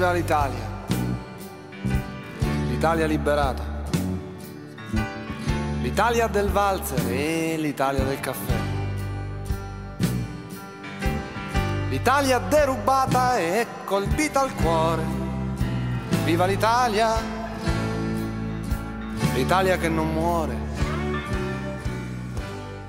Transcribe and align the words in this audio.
Viva 0.00 0.12
l'Italia! 0.14 0.66
L'Italia 2.70 3.04
liberata. 3.04 3.62
L'Italia 5.82 6.26
del 6.26 6.48
valzer 6.48 7.06
e 7.06 7.58
l'Italia 7.58 8.02
del 8.02 8.18
caffè. 8.18 8.54
L'Italia 11.90 12.38
derubata 12.38 13.36
e 13.36 13.66
colpita 13.84 14.40
al 14.40 14.54
cuore. 14.54 15.02
Viva 16.24 16.46
l'Italia! 16.46 17.12
L'Italia 19.34 19.76
che 19.76 19.88
non 19.90 20.10
muore. 20.14 20.56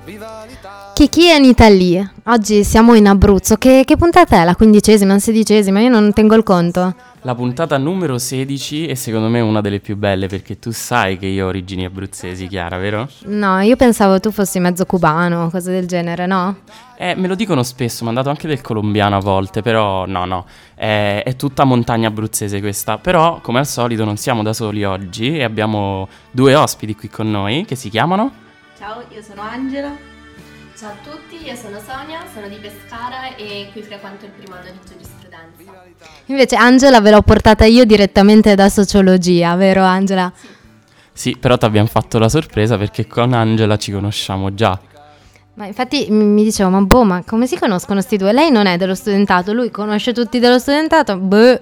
Viva 0.06 0.46
l'Italia! 0.46 0.81
Chi 1.08 1.28
è 1.28 1.36
in 1.36 1.44
Italia? 1.44 2.12
Oggi 2.24 2.64
siamo 2.64 2.94
in 2.94 3.06
Abruzzo. 3.06 3.56
Che, 3.56 3.82
che 3.84 3.96
puntata 3.96 4.40
è? 4.40 4.44
La 4.44 4.54
quindicesima, 4.54 5.12
la 5.12 5.18
sedicesima? 5.18 5.80
Io 5.80 5.88
non 5.88 6.12
tengo 6.12 6.34
il 6.34 6.42
conto. 6.42 6.94
La 7.22 7.34
puntata 7.34 7.76
numero 7.76 8.18
16 8.18 8.86
è 8.86 8.94
secondo 8.94 9.28
me 9.28 9.40
una 9.40 9.60
delle 9.60 9.80
più 9.80 9.96
belle 9.96 10.26
perché 10.26 10.58
tu 10.58 10.70
sai 10.70 11.18
che 11.18 11.26
io 11.26 11.46
ho 11.46 11.48
origini 11.48 11.84
abruzzesi, 11.84 12.46
Chiara, 12.46 12.78
vero? 12.78 13.08
No, 13.26 13.60
io 13.60 13.76
pensavo 13.76 14.20
tu 14.20 14.30
fossi 14.30 14.58
mezzo 14.58 14.86
cubano, 14.86 15.50
cose 15.50 15.70
del 15.70 15.86
genere, 15.86 16.26
no? 16.26 16.58
Eh, 16.96 17.14
me 17.14 17.28
lo 17.28 17.34
dicono 17.34 17.62
spesso, 17.62 18.04
mi 18.04 18.10
hanno 18.10 18.18
dato 18.18 18.30
anche 18.30 18.48
del 18.48 18.60
colombiano 18.60 19.16
a 19.16 19.20
volte, 19.20 19.62
però 19.62 20.06
no, 20.06 20.24
no, 20.24 20.46
è, 20.74 21.22
è 21.24 21.36
tutta 21.36 21.64
montagna 21.64 22.08
abruzzese 22.08 22.60
questa. 22.60 22.98
Però, 22.98 23.40
come 23.40 23.58
al 23.58 23.66
solito, 23.66 24.04
non 24.04 24.16
siamo 24.16 24.42
da 24.42 24.52
soli 24.52 24.84
oggi 24.84 25.36
e 25.36 25.42
abbiamo 25.42 26.08
due 26.30 26.54
ospiti 26.54 26.94
qui 26.94 27.08
con 27.08 27.30
noi 27.30 27.64
che 27.64 27.76
si 27.76 27.88
chiamano... 27.88 28.32
Ciao, 28.78 29.02
io 29.14 29.22
sono 29.22 29.42
Angela. 29.42 30.11
Ciao 30.74 30.90
a 30.90 30.96
tutti, 31.02 31.44
io 31.44 31.54
sono 31.54 31.78
Sonia, 31.78 32.20
sono 32.32 32.48
di 32.48 32.56
Pescara 32.56 33.36
e 33.36 33.68
qui 33.72 33.82
frequento 33.82 34.24
il 34.24 34.30
primo 34.30 34.54
anno 34.54 34.70
di 34.70 34.78
giurisprudenza. 34.88 35.84
Invece 36.26 36.56
Angela 36.56 37.00
ve 37.00 37.10
l'ho 37.10 37.20
portata 37.20 37.66
io 37.66 37.84
direttamente 37.84 38.54
da 38.54 38.68
sociologia, 38.70 39.54
vero 39.54 39.82
Angela? 39.82 40.32
Sì, 40.34 40.48
sì 41.12 41.36
però 41.38 41.58
ti 41.58 41.66
abbiamo 41.66 41.88
fatto 41.88 42.18
la 42.18 42.28
sorpresa 42.28 42.78
perché 42.78 43.06
con 43.06 43.34
Angela 43.34 43.76
ci 43.76 43.92
conosciamo 43.92 44.54
già. 44.54 44.80
Ma 45.54 45.66
infatti 45.66 46.06
mi 46.10 46.42
dicevo, 46.42 46.70
ma 46.70 46.80
boh, 46.80 47.04
ma 47.04 47.22
come 47.22 47.46
si 47.46 47.58
conoscono 47.58 47.98
questi 47.98 48.16
due? 48.16 48.32
Lei 48.32 48.50
non 48.50 48.66
è 48.66 48.78
dello 48.78 48.94
studentato, 48.94 49.52
lui 49.52 49.70
conosce 49.70 50.14
tutti 50.14 50.38
dello 50.38 50.58
studentato, 50.58 51.18
boh. 51.18 51.60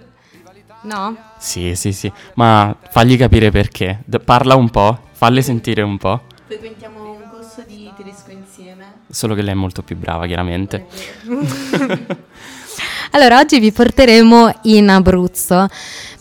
No? 0.83 1.17
Sì, 1.37 1.75
sì, 1.75 1.93
sì, 1.93 2.11
ma 2.35 2.75
fagli 2.91 3.19
capire 3.19 3.51
perché. 3.51 4.03
parla 4.25 4.55
un 4.55 4.71
po', 4.71 4.99
falle 5.11 5.43
sentire 5.43 5.83
un 5.83 5.99
po'. 5.99 6.23
Frequentiamo 6.47 6.90
Solo 9.11 9.35
che 9.35 9.43
lei 9.43 9.53
è 9.53 9.57
molto 9.57 9.83
più 9.83 9.97
brava, 9.97 10.27
chiaramente. 10.27 10.87
allora, 13.11 13.39
oggi 13.39 13.59
vi 13.59 13.73
porteremo 13.73 14.53
in 14.63 14.89
Abruzzo. 14.89 15.69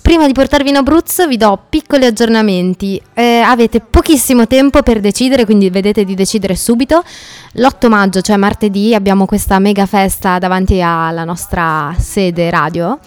Prima 0.01 0.25
di 0.25 0.33
portarvi 0.33 0.69
in 0.69 0.77
Abruzzo 0.77 1.27
vi 1.27 1.37
do 1.37 1.65
piccoli 1.69 2.05
aggiornamenti. 2.05 2.99
Eh, 3.13 3.41
avete 3.41 3.79
pochissimo 3.79 4.47
tempo 4.47 4.81
per 4.81 5.01
decidere, 5.01 5.45
quindi 5.45 5.69
vedete 5.69 6.03
di 6.03 6.15
decidere 6.15 6.55
subito. 6.55 7.03
L'8 7.53 7.87
maggio, 7.89 8.21
cioè 8.21 8.37
martedì, 8.37 8.95
abbiamo 8.95 9.25
questa 9.27 9.59
mega 9.59 9.85
festa 9.85 10.39
davanti 10.39 10.81
alla 10.81 11.25
nostra 11.25 11.93
sede 11.97 12.49
radio 12.49 12.97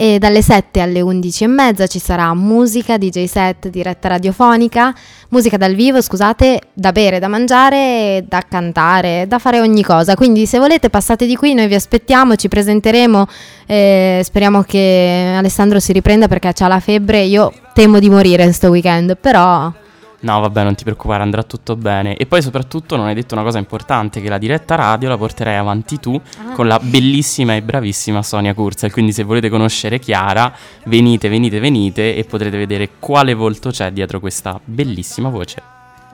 e 0.00 0.20
dalle 0.20 0.42
7 0.42 0.80
alle 0.80 1.00
11 1.00 1.42
e 1.42 1.46
mezza 1.48 1.88
ci 1.88 1.98
sarà 1.98 2.32
musica, 2.32 2.96
DJ 2.96 3.24
set, 3.24 3.66
diretta 3.66 4.06
radiofonica, 4.06 4.94
musica 5.30 5.56
dal 5.56 5.74
vivo, 5.74 6.00
scusate, 6.00 6.60
da 6.72 6.92
bere, 6.92 7.18
da 7.18 7.26
mangiare, 7.26 8.24
da 8.28 8.44
cantare, 8.48 9.24
da 9.26 9.40
fare 9.40 9.58
ogni 9.58 9.82
cosa. 9.82 10.14
Quindi 10.14 10.46
se 10.46 10.60
volete 10.60 10.88
passate 10.88 11.26
di 11.26 11.34
qui, 11.34 11.52
noi 11.52 11.66
vi 11.66 11.74
aspettiamo, 11.74 12.36
ci 12.36 12.46
presenteremo, 12.46 13.26
eh, 13.66 14.20
speriamo 14.22 14.62
che 14.62 15.34
Alessandro 15.36 15.80
si 15.80 15.92
riprenda 15.92 16.28
perché 16.28 16.52
ha 16.56 16.68
la 16.68 16.78
febbre, 16.78 17.22
io 17.22 17.52
temo 17.74 17.98
di 17.98 18.08
morire 18.08 18.44
questo 18.44 18.68
weekend, 18.68 19.16
però 19.20 19.72
No, 20.20 20.40
vabbè, 20.40 20.64
non 20.64 20.74
ti 20.74 20.82
preoccupare, 20.82 21.22
andrà 21.22 21.44
tutto 21.44 21.76
bene. 21.76 22.16
E 22.16 22.26
poi 22.26 22.42
soprattutto 22.42 22.96
non 22.96 23.06
hai 23.06 23.14
detto 23.14 23.34
una 23.34 23.44
cosa 23.44 23.58
importante, 23.58 24.20
che 24.20 24.28
la 24.28 24.38
diretta 24.38 24.74
radio 24.74 25.08
la 25.08 25.16
porterai 25.16 25.56
avanti 25.56 26.00
tu 26.00 26.20
ah. 26.38 26.52
con 26.52 26.66
la 26.66 26.80
bellissima 26.82 27.54
e 27.54 27.62
bravissima 27.62 28.22
Sonia 28.22 28.52
Kurzel. 28.52 28.90
Quindi 28.90 29.12
se 29.12 29.22
volete 29.22 29.48
conoscere 29.48 30.00
Chiara, 30.00 30.52
venite, 30.86 31.28
venite, 31.28 31.60
venite 31.60 32.16
e 32.16 32.24
potrete 32.24 32.56
vedere 32.56 32.90
quale 32.98 33.34
volto 33.34 33.70
c'è 33.70 33.92
dietro 33.92 34.18
questa 34.18 34.60
bellissima 34.64 35.28
voce. 35.28 35.62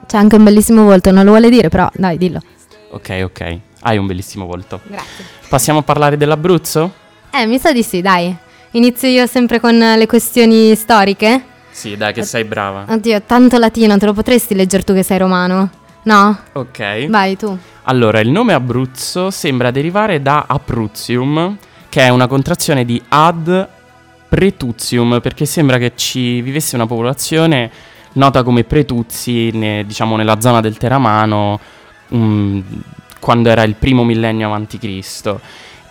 C'è 0.05 0.17
anche 0.17 0.35
un 0.35 0.43
bellissimo 0.43 0.83
volto, 0.83 1.09
non 1.11 1.23
lo 1.23 1.31
vuole 1.31 1.49
dire, 1.49 1.69
però 1.69 1.89
dai, 1.95 2.17
dillo. 2.17 2.41
Ok, 2.91 3.21
ok. 3.23 3.59
Hai 3.81 3.97
un 3.97 4.05
bellissimo 4.05 4.45
volto. 4.45 4.81
Grazie. 4.83 5.25
Passiamo 5.49 5.79
a 5.79 5.81
parlare 5.81 6.15
dell'Abruzzo? 6.15 6.93
Eh, 7.31 7.47
mi 7.47 7.57
sa 7.57 7.71
di 7.71 7.81
sì, 7.81 8.01
dai. 8.01 8.35
Inizio 8.71 9.07
io 9.07 9.25
sempre 9.25 9.59
con 9.59 9.77
le 9.77 10.05
questioni 10.05 10.75
storiche. 10.75 11.53
Sì, 11.75 11.97
dai, 11.97 12.13
che 12.13 12.23
sei 12.23 12.45
brava. 12.45 12.85
Oddio, 12.87 13.23
tanto 13.23 13.57
latino, 13.57 13.97
te 13.97 14.05
lo 14.05 14.13
potresti 14.13 14.55
leggere 14.55 14.83
tu 14.83 14.93
che 14.93 15.03
sei 15.03 15.17
romano? 15.17 15.69
No? 16.03 16.39
Ok. 16.53 17.09
Vai 17.09 17.35
tu. 17.35 17.55
Allora, 17.83 18.21
il 18.21 18.29
nome 18.29 18.53
Abruzzo 18.53 19.29
sembra 19.29 19.71
derivare 19.71 20.21
da 20.21 20.45
Abruzzium, 20.47 21.57
che 21.89 22.01
è 22.03 22.07
una 22.07 22.27
contrazione 22.27 22.85
di 22.85 22.99
ad 23.09 23.67
Pretutium, 24.29 25.19
perché 25.19 25.45
sembra 25.45 25.77
che 25.77 25.91
ci 25.95 26.39
vivesse 26.39 26.75
una 26.77 26.87
popolazione 26.87 27.69
nota 28.13 28.41
come 28.41 28.63
Pretuzzi, 28.63 29.51
ne, 29.51 29.85
diciamo 29.85 30.15
nella 30.15 30.39
zona 30.39 30.61
del 30.61 30.77
Teramano, 30.77 31.59
um, 32.07 32.63
quando 33.19 33.49
era 33.49 33.63
il 33.63 33.75
primo 33.75 34.05
millennio 34.05 34.47
avanti 34.47 34.77
Cristo. 34.77 35.41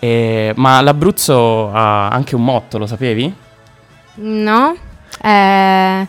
ma 0.00 0.80
l'Abruzzo 0.80 1.70
ha 1.70 2.08
anche 2.08 2.34
un 2.34 2.42
motto, 2.42 2.78
lo 2.78 2.86
sapevi? 2.86 3.32
No. 4.14 4.92
Eh, 5.22 6.06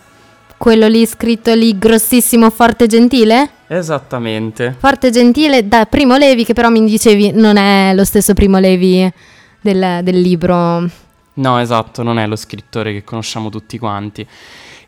quello 0.57 0.87
lì 0.87 1.05
scritto 1.05 1.53
lì 1.53 1.77
grossissimo, 1.77 2.49
forte, 2.49 2.87
gentile? 2.87 3.49
Esattamente. 3.67 4.75
Forte, 4.77 5.09
gentile 5.11 5.67
da 5.67 5.85
Primo 5.85 6.17
Levi, 6.17 6.45
che 6.45 6.53
però 6.53 6.69
mi 6.69 6.83
dicevi 6.85 7.31
non 7.31 7.57
è 7.57 7.93
lo 7.93 8.03
stesso 8.03 8.33
Primo 8.33 8.59
Levi 8.59 9.11
del, 9.61 9.99
del 10.03 10.19
libro. 10.19 10.89
No, 11.37 11.59
esatto, 11.59 12.01
non 12.03 12.17
è 12.17 12.27
lo 12.27 12.35
scrittore 12.35 12.93
che 12.93 13.03
conosciamo 13.03 13.49
tutti 13.49 13.77
quanti. 13.77 14.25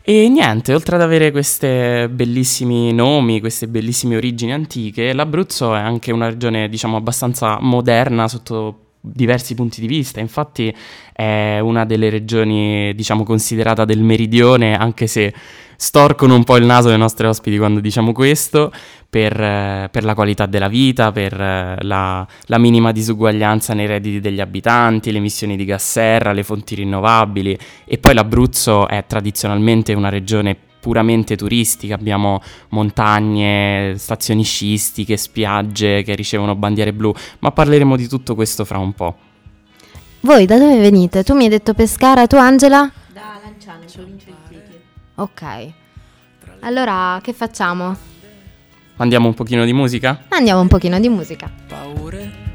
E 0.02 0.28
niente, 0.30 0.72
oltre 0.72 0.96
ad 0.96 1.02
avere 1.02 1.30
questi 1.30 2.08
bellissimi 2.08 2.94
nomi, 2.94 3.40
queste 3.40 3.68
bellissime 3.68 4.16
origini 4.16 4.54
antiche, 4.54 5.12
l'Abruzzo 5.12 5.74
è 5.74 5.80
anche 5.80 6.12
una 6.12 6.30
regione, 6.30 6.70
diciamo, 6.70 6.96
abbastanza 6.96 7.58
moderna 7.60 8.26
sotto 8.26 8.87
diversi 9.00 9.54
punti 9.54 9.80
di 9.80 9.86
vista, 9.86 10.20
infatti 10.20 10.74
è 11.12 11.58
una 11.60 11.84
delle 11.84 12.10
regioni 12.10 12.94
diciamo 12.94 13.24
considerata 13.24 13.84
del 13.84 14.02
meridione, 14.02 14.76
anche 14.76 15.06
se 15.06 15.32
storcono 15.80 16.34
un 16.34 16.42
po' 16.42 16.56
il 16.56 16.64
naso 16.64 16.88
dei 16.88 16.98
nostri 16.98 17.28
ospiti 17.28 17.56
quando 17.56 17.78
diciamo 17.78 18.12
questo, 18.12 18.72
per, 19.08 19.40
eh, 19.40 19.88
per 19.90 20.04
la 20.04 20.14
qualità 20.14 20.46
della 20.46 20.68
vita, 20.68 21.12
per 21.12 21.40
eh, 21.40 21.76
la, 21.82 22.26
la, 22.46 22.58
minima 22.58 22.90
disuguaglianza 22.90 23.74
nei 23.74 23.86
redditi 23.86 24.20
degli 24.20 24.40
abitanti, 24.40 25.12
le 25.12 25.18
emissioni 25.18 25.56
di 25.56 25.64
gas 25.64 25.88
serra, 25.88 26.32
le 26.32 26.42
fonti 26.42 26.74
rinnovabili. 26.74 27.56
E 27.84 27.98
poi 27.98 28.14
l'Abruzzo 28.14 28.88
è 28.88 29.04
tradizionalmente 29.06 29.94
una 29.94 30.08
regione 30.08 30.56
puramente 30.80 31.36
turistica, 31.36 31.94
abbiamo 31.94 32.40
montagne, 32.70 33.94
stazioni 33.96 34.42
sciistiche, 34.42 35.16
spiagge 35.16 36.02
che 36.02 36.14
ricevono 36.14 36.54
bandiere 36.54 36.92
blu, 36.92 37.12
ma 37.40 37.50
parleremo 37.50 37.96
di 37.96 38.08
tutto 38.08 38.34
questo 38.34 38.64
fra 38.64 38.78
un 38.78 38.92
po'. 38.92 39.16
Voi 40.20 40.46
da 40.46 40.58
dove 40.58 40.78
venite? 40.78 41.22
Tu 41.22 41.34
mi 41.34 41.44
hai 41.44 41.50
detto 41.50 41.74
Pescara, 41.74 42.26
tu 42.26 42.36
Angela? 42.36 42.90
Da 43.12 43.38
Lanciano, 43.42 43.82
in 43.82 43.92
provincia 43.92 44.26
di 44.26 44.34
Chieti. 44.48 44.72
Ok. 45.16 45.72
Allora, 46.60 47.20
che 47.22 47.32
facciamo? 47.32 47.96
Andiamo 48.96 49.28
un 49.28 49.34
pochino 49.34 49.64
di 49.64 49.72
musica? 49.72 50.24
Andiamo 50.28 50.60
un 50.60 50.68
pochino 50.68 50.98
di 50.98 51.08
musica. 51.08 51.48
Paure 51.68 52.47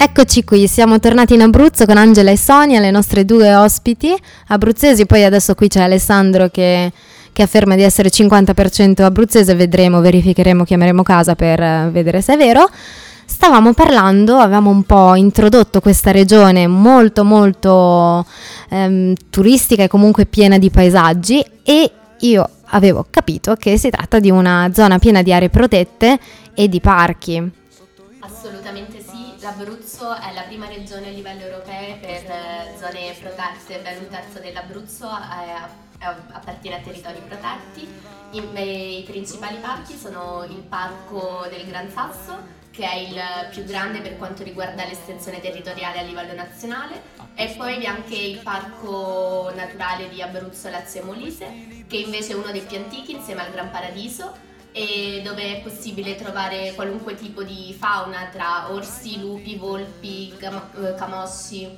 Eccoci 0.00 0.44
qui, 0.44 0.68
siamo 0.68 1.00
tornati 1.00 1.34
in 1.34 1.42
Abruzzo 1.42 1.84
con 1.84 1.96
Angela 1.96 2.30
e 2.30 2.36
Sonia, 2.36 2.78
le 2.78 2.92
nostre 2.92 3.24
due 3.24 3.52
ospiti 3.56 4.14
abruzzesi, 4.46 5.06
poi 5.06 5.24
adesso 5.24 5.56
qui 5.56 5.66
c'è 5.66 5.80
Alessandro 5.80 6.50
che, 6.50 6.92
che 7.32 7.42
afferma 7.42 7.74
di 7.74 7.82
essere 7.82 8.08
50% 8.08 9.02
abruzzese, 9.02 9.56
vedremo, 9.56 10.00
verificheremo, 10.00 10.62
chiameremo 10.62 11.02
casa 11.02 11.34
per 11.34 11.60
eh, 11.60 11.88
vedere 11.90 12.20
se 12.20 12.34
è 12.34 12.36
vero. 12.36 12.70
Stavamo 13.26 13.72
parlando, 13.72 14.36
avevamo 14.36 14.70
un 14.70 14.84
po' 14.84 15.16
introdotto 15.16 15.80
questa 15.80 16.12
regione 16.12 16.68
molto 16.68 17.24
molto 17.24 18.24
ehm, 18.68 19.14
turistica 19.30 19.82
e 19.82 19.88
comunque 19.88 20.26
piena 20.26 20.58
di 20.58 20.70
paesaggi 20.70 21.44
e 21.64 21.90
io 22.20 22.48
avevo 22.66 23.04
capito 23.10 23.56
che 23.56 23.76
si 23.76 23.90
tratta 23.90 24.20
di 24.20 24.30
una 24.30 24.70
zona 24.72 25.00
piena 25.00 25.22
di 25.22 25.32
aree 25.32 25.50
protette 25.50 26.20
e 26.54 26.68
di 26.68 26.80
parchi. 26.80 27.50
Assolutamente 28.20 28.97
l'Abruzzo 29.48 30.14
è 30.14 30.30
la 30.34 30.42
prima 30.42 30.66
regione 30.66 31.08
a 31.08 31.10
livello 31.10 31.40
europeo 31.40 31.96
per 31.96 32.30
eh, 32.30 32.74
zone 32.78 33.14
protette, 33.18 33.80
ben 33.80 33.98
un 33.98 34.08
terzo 34.08 34.40
dell'Abruzzo 34.40 35.08
è, 35.08 36.04
appartiene 36.32 36.76
a 36.76 36.80
territori 36.80 37.20
protetti. 37.26 37.88
I, 38.32 38.98
I 39.00 39.04
principali 39.04 39.56
parchi 39.56 39.96
sono 39.96 40.44
il 40.44 40.62
Parco 40.68 41.46
del 41.48 41.66
Gran 41.66 41.90
Sasso, 41.90 42.56
che 42.70 42.84
è 42.84 42.96
il 42.96 43.18
più 43.50 43.64
grande 43.64 44.00
per 44.00 44.18
quanto 44.18 44.42
riguarda 44.42 44.84
l'estensione 44.84 45.40
territoriale 45.40 46.00
a 46.00 46.02
livello 46.02 46.34
nazionale, 46.34 47.00
E 47.34 47.54
poi 47.56 47.78
vi 47.78 47.84
è 47.84 47.88
anche 47.88 48.16
il 48.16 48.40
parco 48.40 49.50
naturale 49.54 50.08
di 50.08 50.20
Abruzzo 50.20 50.68
Lazio 50.68 51.00
e 51.00 51.04
Molise, 51.04 51.84
che 51.86 51.96
invece 51.96 52.32
è 52.32 52.34
uno 52.34 52.50
dei 52.50 52.62
più 52.62 52.76
antichi 52.76 53.12
insieme 53.12 53.46
al 53.46 53.52
Gran 53.52 53.70
Paradiso 53.70 54.46
e 54.72 55.20
dove 55.24 55.56
è 55.56 55.60
possibile 55.62 56.14
trovare 56.14 56.72
qualunque 56.74 57.14
tipo 57.14 57.42
di 57.42 57.74
fauna 57.78 58.28
tra 58.32 58.72
orsi, 58.72 59.20
lupi, 59.20 59.56
volpi, 59.56 60.32
cam- 60.38 60.70
eh, 60.76 60.94
camosci. 60.94 61.68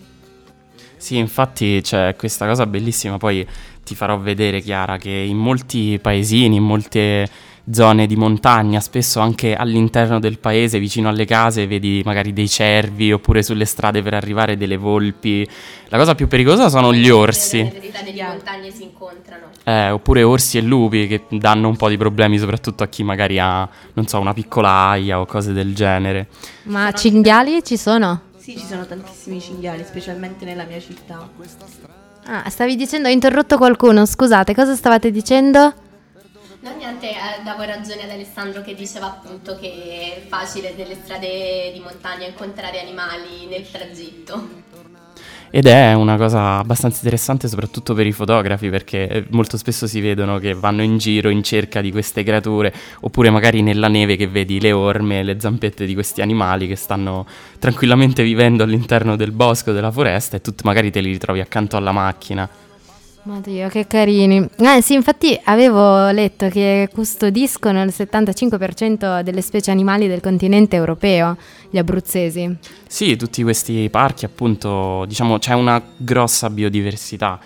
Sì, 0.97 1.17
infatti 1.17 1.81
c'è 1.83 2.15
questa 2.17 2.47
cosa 2.47 2.67
bellissima, 2.67 3.17
poi 3.17 3.47
ti 3.83 3.95
farò 3.95 4.19
vedere 4.19 4.61
Chiara 4.61 4.99
che 4.99 5.11
in 5.11 5.39
molti 5.39 5.99
paesini, 6.01 6.57
in 6.57 6.63
molte 6.63 7.29
zone 7.73 8.07
di 8.07 8.17
montagna, 8.17 8.81
spesso 8.81 9.21
anche 9.21 9.55
all'interno 9.55 10.19
del 10.19 10.39
paese, 10.39 10.79
vicino 10.79 11.09
alle 11.09 11.25
case, 11.25 11.67
vedi 11.67 12.03
magari 12.05 12.33
dei 12.33 12.49
cervi 12.49 13.13
oppure 13.13 13.43
sulle 13.43 13.65
strade 13.65 14.03
per 14.03 14.15
arrivare 14.15 14.57
delle 14.57 14.77
volpi. 14.77 15.47
La 15.89 15.99
cosa 15.99 16.15
più 16.15 16.29
pericolosa 16.29 16.69
sono 16.69 16.93
gli 16.93 17.09
orsi. 17.09 17.63
Le 17.63 17.91
strade 17.91 18.13
di 18.13 18.23
montagne 18.23 18.71
si 18.71 18.83
incontrano. 18.85 19.49
Eh, 19.65 19.91
oppure 19.91 20.23
orsi 20.23 20.59
e 20.59 20.63
lupi 20.63 21.07
che 21.07 21.25
danno 21.31 21.69
un 21.69 21.77
po' 21.77 21.89
di 21.89 21.97
problemi 21.97 22.39
soprattutto 22.39 22.83
a 22.83 22.89
chi 22.89 23.03
magari 23.03 23.39
ha, 23.39 23.69
non 23.93 24.07
so, 24.07 24.19
una 24.19 24.33
piccola 24.33 24.69
aia 24.69 25.21
o 25.21 25.27
cose 25.27 25.53
del 25.53 25.75
genere. 25.75 26.29
Ma 26.65 26.93
cinghiali 26.93 27.63
ci 27.63 27.77
sono? 27.77 28.23
Sì, 28.37 28.57
ci 28.57 28.65
sono 28.65 28.87
tantissimi 28.87 29.41
cinghiali, 29.41 29.85
specialmente 29.85 30.45
nella 30.45 30.65
mia 30.65 30.81
città. 30.81 31.29
Ah, 32.25 32.49
stavi 32.49 32.75
dicendo, 32.77 33.09
ho 33.09 33.11
interrotto 33.11 33.57
qualcuno, 33.57 34.07
scusate, 34.07 34.55
cosa 34.55 34.75
stavate 34.75 35.11
dicendo? 35.11 35.75
No, 36.63 36.75
niente, 36.77 37.09
eh, 37.09 37.43
davo 37.43 37.63
ragione 37.63 38.03
ad 38.03 38.11
Alessandro 38.11 38.61
che 38.61 38.75
diceva 38.75 39.07
appunto 39.07 39.57
che 39.57 40.17
è 40.17 40.27
facile 40.29 40.75
delle 40.77 40.95
strade 40.95 41.73
di 41.73 41.81
montagna 41.81 42.27
incontrare 42.27 42.81
animali 42.81 43.47
nel 43.49 43.71
tragitto. 43.71 44.69
Ed 45.53 45.67
è 45.67 45.95
una 45.95 46.17
cosa 46.17 46.59
abbastanza 46.59 46.99
interessante 46.99 47.49
soprattutto 47.49 47.95
per 47.95 48.07
i 48.07 48.13
fotografi 48.13 48.69
perché 48.69 49.09
eh, 49.09 49.25
molto 49.31 49.57
spesso 49.57 49.87
si 49.89 50.01
vedono 50.01 50.39
che 50.39 50.55
vanno 50.55 50.83
in 50.83 50.99
giro 50.99 51.29
in 51.29 51.43
cerca 51.43 51.81
di 51.81 51.91
queste 51.91 52.23
creature 52.23 52.73
oppure 53.01 53.31
magari 53.31 53.61
nella 53.61 53.89
neve 53.89 54.15
che 54.15 54.29
vedi 54.29 54.61
le 54.61 54.71
orme, 54.71 55.25
le 55.25 55.41
zampette 55.41 55.87
di 55.87 55.95
questi 55.95 56.21
animali 56.21 56.69
che 56.69 56.77
stanno 56.77 57.27
tranquillamente 57.59 58.23
vivendo 58.23 58.63
all'interno 58.63 59.17
del 59.17 59.33
bosco, 59.33 59.73
della 59.73 59.91
foresta 59.91 60.37
e 60.37 60.41
tu 60.41 60.55
magari 60.63 60.91
te 60.91 61.01
li 61.01 61.11
ritrovi 61.11 61.41
accanto 61.41 61.77
alla 61.77 61.93
macchina. 61.93 62.49
Oddio, 63.23 63.69
che 63.69 63.87
carini. 63.87 64.49
Eh 64.57 64.81
sì, 64.81 64.95
infatti 64.95 65.39
avevo 65.45 66.11
letto 66.11 66.49
che 66.49 66.89
custodiscono 66.93 67.83
il 67.83 67.93
75% 67.95 69.21
delle 69.21 69.43
specie 69.43 69.71
animali 69.71 70.09
del 70.09 70.21
continente 70.21 70.77
europeo, 70.77 71.37
gli 71.69 71.77
abruzzesi. 71.77 72.57
Sì, 72.87 73.17
tutti 73.17 73.43
questi 73.43 73.89
parchi 73.91 74.25
appunto, 74.25 75.05
diciamo, 75.07 75.39
c'è 75.39 75.53
una 75.53 75.83
grossa 75.97 76.49
biodiversità 76.49 77.39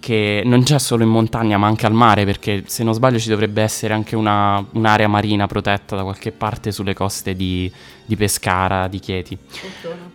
che 0.00 0.42
non 0.44 0.62
c'è 0.62 0.78
solo 0.78 1.04
in 1.04 1.10
montagna 1.10 1.58
ma 1.58 1.66
anche 1.66 1.84
al 1.84 1.92
mare 1.92 2.24
perché 2.24 2.64
se 2.66 2.82
non 2.82 2.94
sbaglio 2.94 3.18
ci 3.18 3.28
dovrebbe 3.28 3.60
essere 3.60 3.92
anche 3.92 4.16
una, 4.16 4.64
un'area 4.72 5.06
marina 5.08 5.46
protetta 5.46 5.94
da 5.94 6.02
qualche 6.02 6.32
parte 6.32 6.72
sulle 6.72 6.94
coste 6.94 7.36
di, 7.36 7.70
di 8.06 8.16
Pescara, 8.16 8.88
di 8.88 8.98
Chieti. 8.98 9.38
Ortona. 9.62 10.10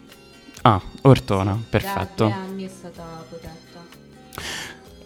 Ah, 0.64 0.82
Ortona, 1.02 1.64
perfetto. 1.70 2.28
Da 2.28 2.32
tre 2.32 2.42
anni 2.50 2.66
è 2.66 2.68
stata 2.68 3.24
protetta. 3.30 3.55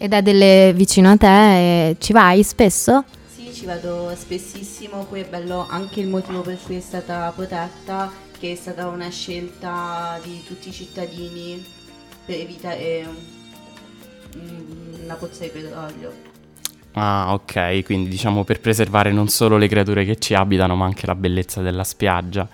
Ed 0.02 0.14
è 0.14 0.22
delle 0.22 0.72
vicino 0.74 1.10
a 1.10 1.16
te 1.18 1.90
e 1.90 1.96
ci 1.98 2.14
vai 2.14 2.42
spesso? 2.42 3.04
Sì, 3.36 3.52
ci 3.52 3.66
vado 3.66 4.10
spessissimo, 4.16 5.04
poi 5.04 5.20
è 5.20 5.26
bello 5.26 5.66
anche 5.68 6.00
il 6.00 6.08
motivo 6.08 6.40
per 6.40 6.56
cui 6.64 6.76
è 6.76 6.80
stata 6.80 7.30
protetta, 7.36 8.10
che 8.38 8.52
è 8.52 8.54
stata 8.54 8.86
una 8.86 9.10
scelta 9.10 10.18
di 10.22 10.42
tutti 10.46 10.70
i 10.70 10.72
cittadini 10.72 11.62
per 12.24 12.36
evitare 12.36 13.04
mm, 14.38 15.02
una 15.04 15.16
pozza 15.16 15.44
di 15.44 15.50
petrolio. 15.50 16.29
Ah, 16.94 17.32
ok, 17.34 17.84
quindi 17.84 18.08
diciamo 18.08 18.42
per 18.42 18.60
preservare 18.60 19.12
non 19.12 19.28
solo 19.28 19.56
le 19.56 19.68
creature 19.68 20.04
che 20.04 20.18
ci 20.18 20.34
abitano, 20.34 20.74
ma 20.74 20.86
anche 20.86 21.06
la 21.06 21.14
bellezza 21.14 21.62
della 21.62 21.84
spiaggia. 21.84 22.48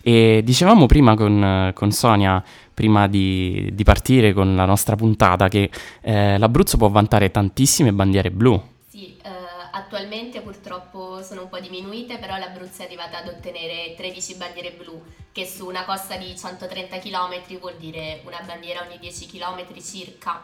E 0.00 0.40
dicevamo 0.42 0.86
prima 0.86 1.14
con, 1.14 1.70
con 1.74 1.92
Sonia, 1.92 2.42
prima 2.72 3.06
di, 3.06 3.68
di, 3.72 3.84
partire 3.84 4.32
con 4.32 4.56
la 4.56 4.64
nostra 4.64 4.96
puntata, 4.96 5.48
che 5.48 5.70
eh, 6.00 6.38
l'Abruzzo 6.38 6.78
può 6.78 6.88
vantare 6.88 7.30
tantissime 7.30 7.92
bandiere 7.92 8.30
blu. 8.30 8.60
Sì, 8.88 9.14
eh, 9.22 9.28
attualmente 9.72 10.40
purtroppo 10.40 11.22
sono 11.22 11.42
un 11.42 11.48
po' 11.50 11.60
diminuite, 11.60 12.16
però 12.16 12.38
l'Abruzzo 12.38 12.80
è 12.80 12.86
arrivata 12.86 13.18
ad 13.18 13.28
ottenere 13.28 13.94
13 13.94 14.36
bandiere 14.36 14.72
blu, 14.72 15.02
che 15.32 15.44
su 15.44 15.66
una 15.66 15.84
costa 15.84 16.16
di 16.16 16.34
130 16.34 16.98
km 16.98 17.58
vuol 17.60 17.74
dire 17.78 18.22
una 18.24 18.40
bandiera 18.46 18.84
ogni 18.86 18.98
10 18.98 19.26
km 19.26 19.66
circa 19.82 20.42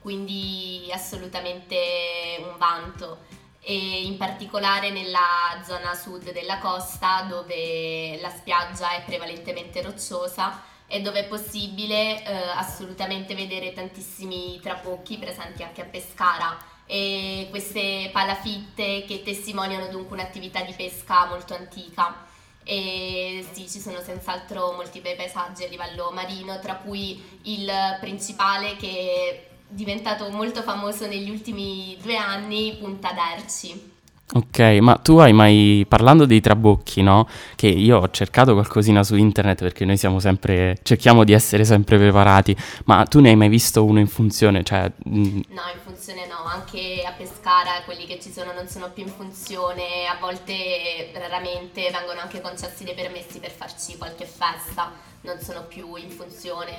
quindi 0.00 0.90
assolutamente 0.92 2.38
un 2.40 2.56
vanto. 2.56 3.38
E 3.62 4.04
in 4.04 4.16
particolare 4.16 4.90
nella 4.90 5.60
zona 5.64 5.94
sud 5.94 6.32
della 6.32 6.58
costa 6.58 7.26
dove 7.28 8.18
la 8.20 8.30
spiaggia 8.30 8.92
è 8.92 9.02
prevalentemente 9.04 9.82
rocciosa 9.82 10.62
e 10.86 11.02
dove 11.02 11.20
è 11.20 11.28
possibile 11.28 12.24
eh, 12.24 12.34
assolutamente 12.54 13.34
vedere 13.34 13.72
tantissimi 13.72 14.58
trabocchi 14.60 15.18
presenti 15.18 15.62
anche 15.62 15.82
a 15.82 15.84
Pescara. 15.84 16.56
E 16.86 17.46
queste 17.50 18.08
palafitte 18.12 19.04
che 19.04 19.22
testimoniano 19.22 19.86
dunque 19.88 20.16
un'attività 20.16 20.62
di 20.62 20.72
pesca 20.72 21.26
molto 21.26 21.54
antica. 21.54 22.26
E 22.64 23.46
sì, 23.52 23.68
ci 23.68 23.78
sono 23.78 24.00
senz'altro 24.00 24.72
molti 24.72 25.00
bei 25.00 25.14
paesaggi 25.14 25.64
a 25.64 25.68
livello 25.68 26.10
marino, 26.10 26.58
tra 26.58 26.76
cui 26.76 27.40
il 27.42 27.70
principale 28.00 28.76
che 28.76 29.49
diventato 29.70 30.28
molto 30.30 30.62
famoso 30.62 31.06
negli 31.06 31.30
ultimi 31.30 31.96
due 32.02 32.16
anni, 32.16 32.76
Punta 32.78 33.10
d'Erci. 33.12 33.98
Ok, 34.32 34.60
ma 34.80 34.94
tu 34.94 35.16
hai 35.16 35.32
mai, 35.32 35.84
parlando 35.88 36.24
dei 36.24 36.40
trabocchi, 36.40 37.02
no? 37.02 37.28
Che 37.56 37.66
io 37.66 37.98
ho 37.98 38.10
cercato 38.10 38.52
qualcosina 38.52 39.02
su 39.02 39.16
internet 39.16 39.58
perché 39.60 39.84
noi 39.84 39.96
siamo 39.96 40.20
sempre, 40.20 40.78
cerchiamo 40.82 41.24
di 41.24 41.32
essere 41.32 41.64
sempre 41.64 41.98
preparati, 41.98 42.56
ma 42.84 43.04
tu 43.06 43.18
ne 43.18 43.30
hai 43.30 43.36
mai 43.36 43.48
visto 43.48 43.84
uno 43.84 43.98
in 43.98 44.06
funzione? 44.06 44.62
Cioè, 44.62 44.88
mh... 45.04 45.40
No, 45.48 45.62
in 45.74 45.80
funzione 45.82 46.28
no, 46.28 46.44
anche 46.44 47.02
a 47.04 47.10
Pescara 47.10 47.82
quelli 47.84 48.06
che 48.06 48.20
ci 48.20 48.30
sono 48.30 48.52
non 48.52 48.68
sono 48.68 48.90
più 48.90 49.02
in 49.02 49.10
funzione, 49.10 50.06
a 50.08 50.16
volte 50.20 51.10
raramente 51.12 51.90
vengono 51.90 52.20
anche 52.20 52.40
concessi 52.40 52.84
dei 52.84 52.94
permessi 52.94 53.40
per 53.40 53.50
farci 53.50 53.96
qualche 53.98 54.26
festa, 54.26 54.92
non 55.22 55.38
sono 55.40 55.64
più 55.64 55.96
in 55.96 56.10
funzione, 56.10 56.72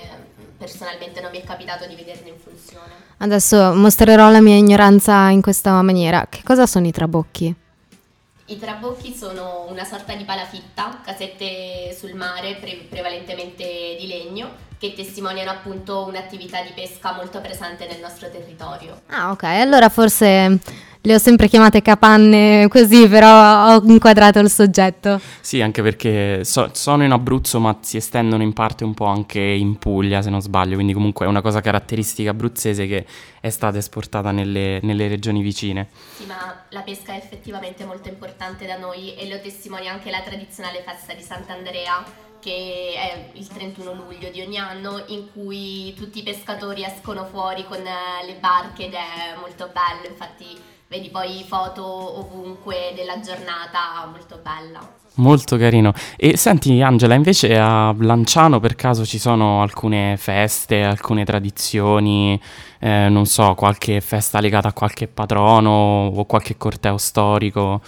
personalmente 0.58 1.22
non 1.22 1.32
mi 1.32 1.42
è 1.42 1.44
capitato 1.44 1.86
di 1.86 1.96
vederli 1.96 2.30
in 2.30 2.38
funzione. 2.38 2.92
Adesso 3.18 3.74
mostrerò 3.76 4.32
la 4.32 4.42
mia 4.42 4.56
ignoranza 4.56 5.30
in 5.30 5.42
questa 5.42 5.82
maniera. 5.82 6.26
Che 6.28 6.42
cosa 6.44 6.66
sono 6.66 6.88
i 6.88 6.92
trabocchi? 6.92 7.56
I 8.46 8.58
trabocchi 8.58 9.14
sono 9.14 9.68
una 9.70 9.86
sorta 9.86 10.16
di 10.16 10.24
palafitta, 10.24 11.00
casette 11.04 11.96
sul 11.98 12.16
mare, 12.16 12.56
pre- 12.56 12.86
prevalentemente 12.90 13.96
di 13.98 14.08
legno, 14.08 14.70
che 14.82 14.96
testimoniano 14.96 15.52
appunto 15.52 16.08
un'attività 16.08 16.64
di 16.64 16.72
pesca 16.74 17.14
molto 17.14 17.40
presente 17.40 17.86
nel 17.86 18.00
nostro 18.02 18.32
territorio. 18.32 19.02
Ah, 19.10 19.30
ok, 19.30 19.44
allora 19.44 19.90
forse 19.90 20.60
le 21.02 21.14
ho 21.14 21.20
sempre 21.20 21.48
chiamate 21.48 21.84
capanne 21.84 22.68
così, 22.68 23.08
però 23.08 23.76
ho 23.76 23.84
inquadrato 23.86 24.40
il 24.40 24.50
soggetto. 24.50 25.22
Sì, 25.40 25.62
anche 25.62 25.84
perché 25.84 26.44
so, 26.46 26.72
sono 26.74 27.04
in 27.04 27.12
Abruzzo, 27.12 27.60
ma 27.60 27.78
si 27.82 27.98
estendono 27.98 28.42
in 28.42 28.54
parte 28.54 28.84
un 28.84 28.96
po' 28.96 29.06
anche 29.06 29.40
in 29.40 29.78
Puglia, 29.78 30.24
se 30.24 30.32
non 30.32 30.42
sbaglio, 30.42 30.74
quindi 30.74 30.94
comunque 30.94 31.28
è 31.28 31.30
una 31.30 31.42
cosa 31.42 31.62
caratteristica 31.62 32.32
abruzzese 32.32 32.88
che 32.88 33.06
è 33.40 33.50
stata 33.52 33.78
esportata 33.78 34.32
nelle, 34.32 34.80
nelle 34.82 35.08
regioni 35.08 35.44
vicine. 35.44 35.90
Sì, 36.18 36.26
ma 36.26 36.66
la 36.70 36.82
pesca 36.82 37.14
è 37.14 37.18
effettivamente 37.18 37.86
molto 37.86 38.10
importante 38.10 38.66
da 38.66 38.78
noi 38.78 39.14
e 39.14 39.30
lo 39.30 39.40
testimonia 39.40 39.92
anche 39.92 40.10
la 40.10 40.22
tradizionale 40.22 40.84
festa 40.84 41.14
di 41.14 41.22
Sant'Andrea 41.22 42.30
che 42.42 42.94
è 42.96 43.30
il 43.34 43.48
31 43.48 43.94
luglio 43.94 44.30
di 44.30 44.42
ogni 44.42 44.58
anno 44.58 45.04
in 45.08 45.32
cui 45.32 45.94
tutti 45.94 46.20
i 46.20 46.24
pescatori 46.24 46.84
escono 46.84 47.26
fuori 47.26 47.64
con 47.66 47.78
le 47.78 48.36
barche 48.40 48.88
ed 48.88 48.94
è 48.94 49.38
molto 49.40 49.72
bello, 49.72 50.08
infatti 50.10 50.60
vedi 50.88 51.10
poi 51.10 51.46
foto 51.48 51.86
ovunque 52.20 52.92
della 52.96 53.20
giornata, 53.22 54.06
molto 54.12 54.42
bella. 54.44 55.00
Molto 55.16 55.58
carino. 55.58 55.94
E 56.18 56.36
senti 56.38 56.82
Angela, 56.82 57.14
invece 57.14 57.58
a 57.58 57.94
Lanciano 57.98 58.60
per 58.60 58.76
caso 58.76 59.06
ci 59.06 59.20
sono 59.20 59.62
alcune 59.62 60.16
feste, 60.18 60.84
alcune 60.84 61.26
tradizioni, 61.26 62.40
eh, 62.80 63.08
non 63.10 63.26
so, 63.26 63.54
qualche 63.56 64.02
festa 64.02 64.40
legata 64.40 64.70
a 64.70 64.74
qualche 64.74 65.08
patrono 65.08 66.08
o 66.08 66.26
qualche 66.26 66.58
corteo 66.58 66.98
storico? 66.98 67.82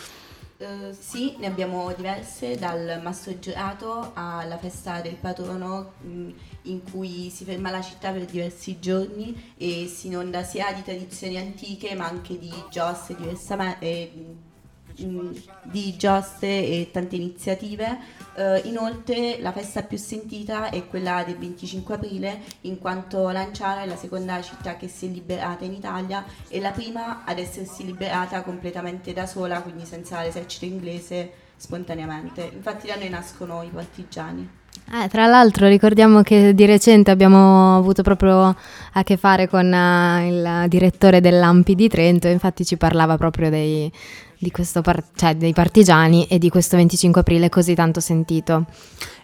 Uh, 0.63 0.93
sì, 0.97 1.35
ne 1.39 1.47
abbiamo 1.47 1.91
diverse, 1.91 2.55
dal 2.55 3.01
Masso 3.03 3.37
Giorato 3.37 4.11
alla 4.13 4.57
festa 4.57 5.01
del 5.01 5.15
patrono 5.15 5.95
mh, 5.99 6.29
in 6.63 6.81
cui 6.89 7.29
si 7.29 7.43
ferma 7.43 7.69
la 7.69 7.81
città 7.81 8.11
per 8.11 8.23
diversi 8.23 8.79
giorni 8.79 9.55
e 9.57 9.87
si 9.87 10.07
inonda 10.07 10.41
sia 10.43 10.71
di 10.71 10.81
tradizioni 10.81 11.37
antiche 11.37 11.95
ma 11.95 12.07
angi 12.07 12.39
di 12.39 12.53
giostre 12.69 13.15
diversamente 13.17 14.52
mh, 14.97 15.31
di 15.63 15.95
giostre 15.97 16.47
e 16.47 16.89
tante 16.91 17.15
iniziative. 17.15 17.97
Eh, 18.35 18.61
inoltre 18.65 19.37
la 19.39 19.51
festa 19.51 19.83
più 19.83 19.97
sentita 19.97 20.69
è 20.69 20.87
quella 20.87 21.23
del 21.25 21.37
25 21.37 21.95
aprile, 21.95 22.41
in 22.61 22.79
quanto 22.79 23.29
Lanciano 23.29 23.81
è 23.81 23.85
la 23.85 23.95
seconda 23.95 24.41
città 24.41 24.75
che 24.75 24.87
si 24.87 25.07
è 25.07 25.09
liberata 25.09 25.65
in 25.65 25.73
Italia 25.73 26.25
e 26.47 26.59
la 26.59 26.71
prima 26.71 27.23
ad 27.25 27.37
essersi 27.37 27.85
liberata 27.85 28.41
completamente 28.41 29.13
da 29.13 29.25
sola, 29.25 29.61
quindi 29.61 29.85
senza 29.85 30.21
l'esercito 30.21 30.65
inglese 30.65 31.31
spontaneamente. 31.55 32.49
Infatti 32.53 32.87
da 32.87 32.95
noi 32.95 33.09
nascono 33.09 33.63
i 33.63 33.69
partigiani. 33.69 34.61
Eh, 34.91 35.07
tra 35.07 35.27
l'altro 35.27 35.67
ricordiamo 35.67 36.23
che 36.23 36.53
di 36.53 36.65
recente 36.65 37.09
abbiamo 37.09 37.77
avuto 37.77 38.01
proprio 38.01 38.55
a 38.93 39.03
che 39.03 39.17
fare 39.17 39.47
con 39.47 39.65
uh, 39.71 40.27
il 40.27 40.65
direttore 40.67 41.21
dell'Ampi 41.21 41.73
di 41.73 41.87
Trento, 41.87 42.27
infatti 42.27 42.65
ci 42.65 42.75
parlava 42.75 43.17
proprio 43.17 43.49
dei, 43.49 43.91
par- 44.81 45.03
cioè 45.15 45.35
dei 45.35 45.53
partigiani 45.53 46.25
e 46.27 46.37
di 46.37 46.49
questo 46.49 46.75
25 46.75 47.21
aprile 47.21 47.49
così 47.49 47.75
tanto 47.75 47.99
sentito. 47.99 48.65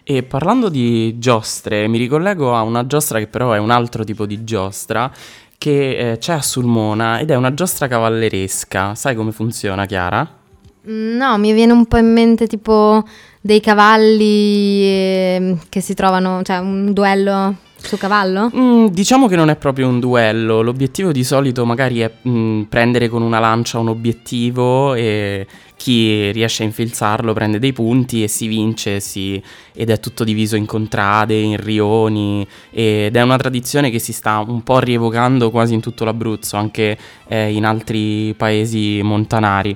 E 0.02 0.22
parlando 0.22 0.68
di 0.68 1.18
giostre, 1.18 1.86
mi 1.88 1.98
ricollego 1.98 2.54
a 2.54 2.62
una 2.62 2.86
giostra 2.86 3.18
che 3.18 3.26
però 3.26 3.52
è 3.52 3.58
un 3.58 3.70
altro 3.70 4.04
tipo 4.04 4.26
di 4.26 4.44
giostra 4.44 5.12
che 5.58 6.12
eh, 6.12 6.18
c'è 6.18 6.32
a 6.32 6.42
Sulmona 6.42 7.18
ed 7.18 7.30
è 7.30 7.34
una 7.34 7.52
giostra 7.52 7.86
cavalleresca. 7.86 8.94
Sai 8.94 9.14
come 9.14 9.30
funziona, 9.30 9.84
Chiara? 9.84 10.38
No, 10.82 11.36
mi 11.36 11.52
viene 11.52 11.72
un 11.72 11.84
po' 11.86 11.98
in 11.98 12.12
mente 12.12 12.46
tipo 12.46 13.04
dei 13.40 13.60
cavalli 13.60 14.82
eh, 14.82 15.56
che 15.68 15.80
si 15.80 15.92
trovano, 15.94 16.40
cioè 16.42 16.58
un 16.58 16.92
duello 16.92 17.54
su 17.82 17.96
cavallo? 17.96 18.50
Mm, 18.54 18.86
diciamo 18.86 19.26
che 19.26 19.36
non 19.36 19.50
è 19.50 19.56
proprio 19.56 19.88
un 19.88 20.00
duello, 20.00 20.60
l'obiettivo 20.62 21.12
di 21.12 21.24
solito 21.24 21.64
magari 21.64 22.00
è 22.00 22.10
mm, 22.28 22.62
prendere 22.62 23.08
con 23.08 23.22
una 23.22 23.38
lancia 23.38 23.78
un 23.78 23.88
obiettivo 23.88 24.94
e 24.94 25.46
chi 25.76 26.30
riesce 26.32 26.62
a 26.62 26.66
infilzarlo 26.66 27.32
prende 27.32 27.58
dei 27.58 27.72
punti 27.72 28.22
e 28.22 28.28
si 28.28 28.46
vince 28.48 29.00
si... 29.00 29.42
ed 29.72 29.88
è 29.88 29.98
tutto 29.98 30.24
diviso 30.24 30.56
in 30.56 30.66
contrade, 30.66 31.34
in 31.34 31.56
rioni 31.56 32.46
ed 32.70 33.16
è 33.16 33.22
una 33.22 33.38
tradizione 33.38 33.90
che 33.90 33.98
si 33.98 34.12
sta 34.12 34.44
un 34.46 34.62
po' 34.62 34.78
rievocando 34.78 35.50
quasi 35.50 35.72
in 35.72 35.80
tutto 35.80 36.04
l'Abruzzo, 36.04 36.56
anche 36.56 36.98
eh, 37.28 37.52
in 37.52 37.64
altri 37.64 38.34
paesi 38.36 39.00
montanari. 39.02 39.74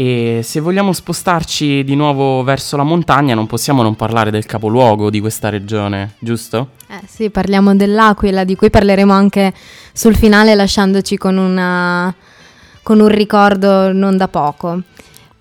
E 0.00 0.42
se 0.44 0.60
vogliamo 0.60 0.92
spostarci 0.92 1.82
di 1.82 1.96
nuovo 1.96 2.44
verso 2.44 2.76
la 2.76 2.84
montagna 2.84 3.34
non 3.34 3.48
possiamo 3.48 3.82
non 3.82 3.96
parlare 3.96 4.30
del 4.30 4.46
capoluogo 4.46 5.10
di 5.10 5.18
questa 5.18 5.48
regione, 5.48 6.14
giusto? 6.20 6.68
Eh 6.88 7.04
sì, 7.08 7.30
parliamo 7.30 7.74
dell'Aquila, 7.74 8.44
di 8.44 8.54
cui 8.54 8.70
parleremo 8.70 9.12
anche 9.12 9.52
sul 9.92 10.14
finale 10.14 10.54
lasciandoci 10.54 11.16
con, 11.16 11.36
una, 11.36 12.14
con 12.84 13.00
un 13.00 13.08
ricordo 13.08 13.92
non 13.92 14.16
da 14.16 14.28
poco. 14.28 14.82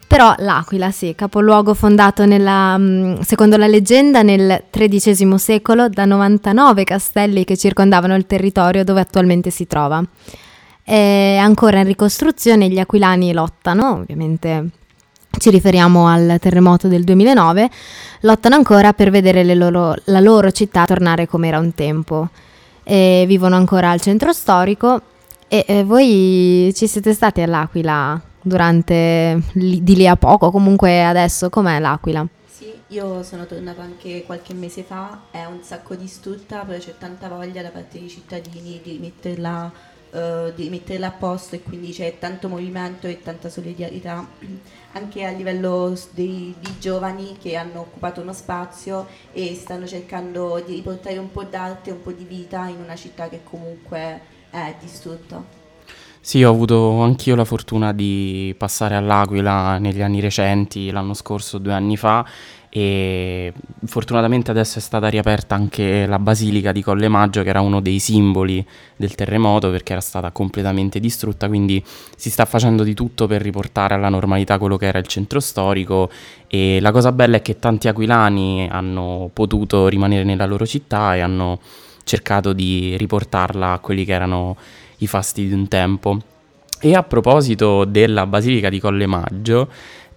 Però 0.08 0.34
l'Aquila, 0.40 0.90
sì, 0.90 1.14
capoluogo 1.16 1.76
fondato 1.76 2.26
nella, 2.26 2.80
mm, 2.80 3.20
secondo 3.20 3.58
la 3.58 3.68
leggenda 3.68 4.24
nel 4.24 4.64
XIII 4.72 5.38
secolo 5.38 5.88
da 5.88 6.06
99 6.06 6.84
castelli 6.84 7.46
che 7.46 7.58
circondavano 7.58 8.16
il 8.16 8.26
territorio 8.26 8.84
dove 8.84 9.02
attualmente 9.02 9.52
si 9.52 9.68
trova 9.68 10.04
è 10.88 11.36
ancora 11.36 11.80
in 11.80 11.86
ricostruzione, 11.86 12.70
gli 12.70 12.80
aquilani 12.80 13.34
lottano, 13.34 13.96
ovviamente 13.96 14.70
ci 15.38 15.50
riferiamo 15.50 16.08
al 16.08 16.38
terremoto 16.40 16.88
del 16.88 17.04
2009, 17.04 17.70
lottano 18.22 18.56
ancora 18.56 18.94
per 18.94 19.10
vedere 19.10 19.44
loro, 19.54 19.96
la 20.06 20.22
loro 20.22 20.50
città 20.52 20.86
tornare 20.86 21.28
come 21.28 21.50
era 21.50 21.60
un 21.60 21.74
tempo. 21.74 22.30
E 22.84 23.26
vivono 23.28 23.58
ancora 23.58 23.90
al 23.90 24.00
centro 24.00 24.32
storico 24.32 25.02
e 25.50 25.66
eh, 25.68 25.84
voi 25.84 26.72
ci 26.74 26.88
siete 26.88 27.14
stati 27.14 27.42
all'Aquila 27.42 28.22
durante 28.42 29.42
di 29.52 29.94
lì 29.94 30.08
a 30.08 30.16
poco, 30.16 30.52
comunque 30.52 31.04
adesso 31.04 31.50
com'è 31.50 31.80
l'Aquila? 31.80 32.26
Sì, 32.46 32.72
io 32.88 33.24
sono 33.24 33.46
tornata 33.46 33.82
anche 33.82 34.24
qualche 34.26 34.54
mese 34.54 34.84
fa, 34.84 35.24
è 35.32 35.44
un 35.44 35.60
sacco 35.64 35.96
distrutta, 35.96 36.60
però 36.60 36.78
c'è 36.78 36.94
tanta 36.98 37.28
voglia 37.28 37.62
da 37.62 37.72
parte 37.72 38.00
dei 38.00 38.08
cittadini 38.08 38.80
di 38.82 39.00
metterla 39.02 39.96
uh, 40.18 40.54
di 40.56 40.70
metterla 40.70 41.08
a 41.08 41.12
posto 41.12 41.56
e 41.56 41.62
quindi 41.62 41.92
c'è 41.92 42.18
tanto 42.20 42.50
movimento 42.50 43.08
e 43.08 43.22
tanta 43.22 43.50
solidarietà 43.50 44.28
anche 44.94 45.26
a 45.26 45.32
livello 45.32 45.98
dei, 46.12 46.56
di 46.60 46.80
giovani 46.80 47.38
che 47.40 47.56
hanno 47.56 47.82
occupato 47.82 48.22
uno 48.22 48.34
spazio 48.34 49.08
e 49.32 49.54
stanno 49.56 49.86
cercando 49.86 50.62
di 50.66 50.76
riportare 50.76 51.18
un 51.18 51.32
po' 51.32 51.44
d'arte, 51.44 51.92
un 51.92 52.02
po' 52.02 52.12
di 52.12 52.24
vita 52.24 52.68
in 52.68 52.82
una 52.82 52.96
città 52.96 53.30
che 53.30 53.42
comunque 53.44 54.22
è 54.50 54.76
distrutta. 54.80 55.66
Sì, 56.28 56.44
ho 56.44 56.50
avuto 56.50 57.02
anch'io 57.04 57.36
la 57.36 57.46
fortuna 57.46 57.94
di 57.94 58.54
passare 58.58 58.96
all'Aquila 58.96 59.78
negli 59.78 60.02
anni 60.02 60.20
recenti, 60.20 60.92
l'anno 60.92 61.14
scorso, 61.14 61.58
due 61.58 61.72
anni 61.72 61.96
fa, 61.96 62.26
e 62.70 63.54
fortunatamente 63.86 64.52
adesso 64.52 64.80
è 64.80 64.82
stata 64.82 65.08
riaperta 65.08 65.56
anche 65.56 66.06
la 66.06 66.20
basilica 66.20 66.72
di 66.72 66.82
Colle 66.82 67.08
Maggio 67.08 67.42
che 67.42 67.50
era 67.50 67.62
uno 67.62 67.80
dei 67.80 68.00
simboli 68.00 68.66
del 68.96 69.16
terremoto 69.16 69.72
perché 69.72 69.94
era 69.94 70.02
stata 70.02 70.32
completamente 70.32 71.00
distrutta 71.00 71.48
quindi 71.48 71.84
si 72.16 72.30
sta 72.30 72.46
facendo 72.46 72.84
di 72.84 72.94
tutto 72.94 73.26
per 73.26 73.42
riportare 73.42 73.94
alla 73.94 74.10
normalità 74.10 74.58
quello 74.58 74.78
che 74.78 74.88
era 74.88 75.00
il 75.00 75.08
centro 75.08 75.40
storico. 75.40 76.10
E 76.48 76.80
la 76.82 76.92
cosa 76.92 77.12
bella 77.12 77.38
è 77.38 77.42
che 77.42 77.60
tanti 77.60 77.88
aquilani 77.88 78.68
hanno 78.70 79.30
potuto 79.34 79.88
rimanere 79.88 80.24
nella 80.24 80.46
loro 80.46 80.66
città 80.66 81.16
e 81.16 81.22
hanno 81.22 81.60
cercato 82.04 82.54
di 82.54 82.96
riportarla 82.98 83.74
a 83.74 83.80
quelli 83.80 84.06
che 84.06 84.14
erano 84.14 84.56
i 84.98 85.08
fasti 85.08 85.48
di 85.48 85.54
un 85.54 85.68
tempo. 85.68 86.20
E 86.80 86.94
a 86.94 87.04
proposito 87.04 87.86
della 87.86 88.28
basilica 88.28 88.70
di 88.70 88.80
Colle 88.80 89.08
Maggio 89.08 89.70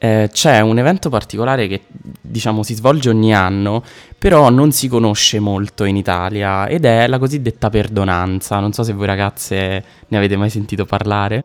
eh, 0.03 0.31
c'è 0.33 0.61
un 0.61 0.79
evento 0.79 1.11
particolare 1.11 1.69
che 1.69 1.83
diciamo 2.23 2.63
si 2.63 2.75
svolge 2.75 3.11
ogni 3.11 3.35
anno, 3.35 3.85
però 4.17 4.49
non 4.49 4.73
si 4.73 4.89
conosce 4.89 5.41
molto 5.41 5.85
in 5.85 5.97
Italia 5.97 6.67
ed 6.67 6.87
è 6.87 7.07
la 7.07 7.19
cosiddetta 7.19 7.69
perdonanza. 7.69 8.59
Non 8.61 8.73
so 8.73 8.83
se 8.83 8.95
voi 8.95 9.07
ragazze 9.07 9.85
ne 10.09 10.17
avete 10.17 10.39
mai 10.39 10.49
sentito 10.49 10.87
parlare. 10.87 11.45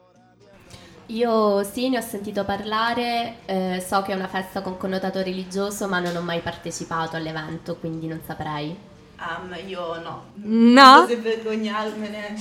Io 1.07 1.63
sì, 1.63 1.89
ne 1.89 1.97
ho 1.97 2.01
sentito 2.01 2.45
parlare, 2.45 3.35
eh, 3.45 3.83
so 3.85 4.01
che 4.01 4.13
è 4.13 4.15
una 4.15 4.27
festa 4.27 4.61
con 4.61 4.77
connotato 4.77 5.21
religioso, 5.21 5.87
ma 5.89 5.99
non 5.99 6.15
ho 6.15 6.21
mai 6.21 6.39
partecipato 6.39 7.17
all'evento, 7.17 7.75
quindi 7.75 8.07
non 8.07 8.21
saprei. 8.25 8.75
Um, 9.17 9.55
io 9.67 9.99
no. 10.01 10.23
No? 10.43 11.05
Non 11.05 11.21
vergognarmene. 11.21 12.35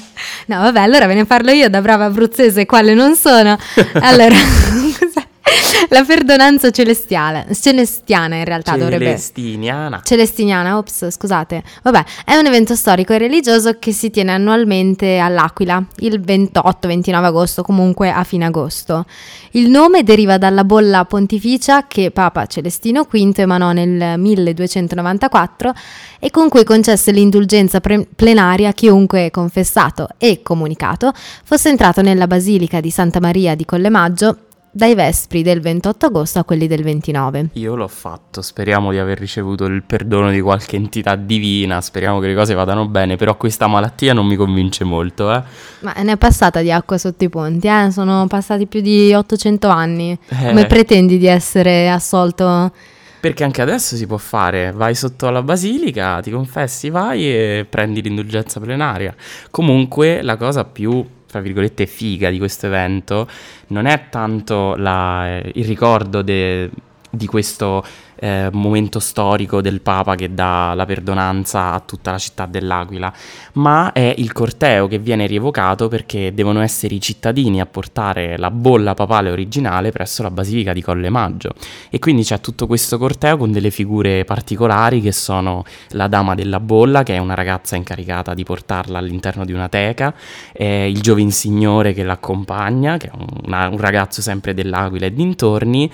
No, 0.47 0.61
vabbè, 0.61 0.81
allora 0.81 1.07
ve 1.07 1.15
ne 1.15 1.25
parlo 1.25 1.51
io 1.51 1.69
da 1.69 1.81
brava 1.81 2.05
abruzzese, 2.05 2.67
quale 2.67 2.95
non 2.95 3.17
sono. 3.17 3.57
Allora, 4.01 4.35
la 5.91 6.05
perdonanza 6.05 6.71
celestiale, 6.71 7.47
celestiana 7.53 8.37
in 8.37 8.45
realtà 8.45 8.77
dovrebbe 8.77 9.05
Celestiniana. 9.05 10.01
Celestiniana, 10.05 10.77
ops, 10.77 11.11
scusate. 11.11 11.63
Vabbè, 11.83 12.05
è 12.25 12.37
un 12.37 12.47
evento 12.47 12.75
storico 12.75 13.13
e 13.13 13.19
religioso 13.19 13.79
che 13.79 13.93
si 13.93 14.11
tiene 14.11 14.33
annualmente 14.33 15.19
all'Aquila, 15.19 15.85
il 15.97 16.21
28-29 16.21 17.15
agosto, 17.15 17.63
comunque 17.63 18.11
a 18.11 18.25
fine 18.25 18.47
agosto. 18.47 19.05
Il 19.53 19.71
nome 19.71 20.03
deriva 20.03 20.39
dalla 20.39 20.65
bolla 20.65 21.05
pontificia 21.05 21.87
che 21.87 22.11
Papa 22.11 22.47
Celestino 22.47 23.05
V 23.05 23.33
emanò 23.37 23.73
nel 23.73 24.19
1294 24.19 25.73
e 26.19 26.31
con 26.31 26.49
cui 26.49 26.65
concesse 26.65 27.13
l'indulgenza 27.13 27.81
pre- 27.81 28.07
plenaria 28.15 28.71
a 28.71 28.73
chiunque 28.73 29.31
confessato 29.31 30.09
e 30.19 30.41
comunicato 30.43 31.13
fosse 31.45 31.69
entrato 31.69 32.03
nella 32.03 32.27
Basilica 32.27 32.81
di 32.81 32.91
Santa 32.91 33.21
Maria 33.21 33.55
di 33.55 33.65
Collemaggio 33.65 34.44
dai 34.77 34.97
vespri 34.97 35.43
del 35.43 35.61
28 35.61 36.07
agosto 36.07 36.41
a 36.41 36.45
quelli 36.45 36.67
del 36.67 36.83
29. 36.83 37.51
Io 37.53 37.77
l'ho 37.77 37.87
fatto, 37.87 38.43
speriamo 38.43 38.91
di 38.91 38.99
aver 38.99 39.19
ricevuto 39.19 39.67
il 39.67 39.85
perdono 39.85 40.33
di 40.33 40.41
qualche 40.41 40.75
entità 40.75 41.15
divina, 41.15 41.81
speriamo 41.81 42.19
che 42.19 42.27
le 42.27 42.35
cose 42.35 42.55
vadano 42.55 42.89
bene, 42.89 43.15
però 43.15 43.37
questa 43.37 43.69
malattia 43.69 44.13
non 44.13 44.27
mi 44.27 44.35
convince 44.35 44.83
molto, 44.83 45.33
eh. 45.33 45.43
Ma 45.81 45.93
ne 45.93 46.13
è 46.13 46.17
passata 46.17 46.61
di 46.61 46.73
acqua 46.73 46.99
sotto 46.99 47.23
i 47.23 47.29
ponti, 47.29 47.69
eh? 47.69 47.93
Sono 47.93 48.27
passati 48.27 48.67
più 48.67 48.81
di 48.81 49.15
800 49.15 49.69
anni. 49.69 50.19
Eh. 50.29 50.47
Come 50.49 50.67
pretendi 50.67 51.19
di 51.19 51.27
essere 51.27 51.89
assolto? 51.89 52.73
Perché 53.21 53.45
anche 53.45 53.63
adesso 53.63 53.95
si 53.95 54.09
può 54.09 54.19
fare, 54.19 54.73
vai 54.73 54.97
sotto 54.97 55.29
alla 55.29 55.43
basilica, 55.43 56.21
ti 56.21 56.33
confessi, 56.33 56.91
vai 56.91 57.25
e 57.25 57.67
prendi 57.71 58.03
l'indulgenza 58.03 58.59
plenaria. 58.59 59.15
Comunque 59.51 60.21
la 60.21 60.37
cosa 60.37 60.65
più 60.65 61.07
tra 61.35 61.43
virgolette, 61.43 61.87
figa 61.87 62.31
di 62.31 62.39
questo 62.39 62.67
evento 62.67 63.27
non 63.69 63.87
è 63.87 64.09
tanto 64.09 64.77
la, 64.77 65.41
il 65.53 65.65
ricordo 65.65 66.23
de, 66.23 66.71
di 67.11 67.27
questo 67.27 67.85
eh, 68.17 68.49
momento 68.53 69.01
storico 69.01 69.61
del 69.61 69.81
Papa 69.81 70.15
che 70.15 70.35
dà 70.35 70.73
la 70.75 70.85
perdonanza 70.85 71.73
a 71.73 71.81
tutta 71.81 72.11
la 72.11 72.19
città 72.19 72.47
dell'Aquila, 72.47 73.13
ma 73.55 73.93
è 73.93 74.15
il 74.17 74.33
corteo 74.33 74.87
che 74.87 74.99
viene 74.99 75.27
rievocato 75.27 75.89
perché 75.89 76.33
devono 76.35 76.61
essere 76.61 76.95
i 76.95 77.01
cittadini 77.01 77.61
a 77.61 77.67
portare 77.67 78.37
la 78.39 78.51
bolla 78.51 78.95
papale 78.95 79.31
originale 79.31 79.91
presso 79.91 80.23
la 80.23 80.31
Basilica 80.31 80.73
di 80.73 80.83
Colle 80.83 81.11
Maggio. 81.11 81.55
E 81.91 81.99
quindi 81.99 82.23
c'è 82.23 82.41
tutto 82.41 82.67
questo 82.67 82.99
corteo 82.99 83.37
con 83.37 83.53
delle 83.53 83.71
figure 83.71 84.25
particolari 84.25 85.01
che 85.01 85.13
sono 85.13 85.65
la 85.91 86.09
Dama 86.09 86.35
della 86.35 86.61
Bolla, 86.61 87.03
che 87.03 87.15
è 87.15 87.19
una 87.19 87.35
ragazza 87.35 87.77
incaricata 87.77 88.35
di 88.35 88.45
portarla 88.45 88.99
all'interno 88.99 89.45
di 89.45 89.53
una 89.53 89.69
teca, 89.69 90.15
eh, 90.53 90.89
il 90.89 91.01
Giovin 91.01 91.31
Signore 91.31 91.93
che 91.93 92.03
l'accompagna, 92.03 92.97
che 92.97 93.09
è 93.09 93.11
una, 93.45 93.69
un 93.69 93.79
ragazzo 93.79 94.23
sempre 94.23 94.55
dell'Aquila 94.55 95.07
e 95.07 95.13
dintorni, 95.13 95.91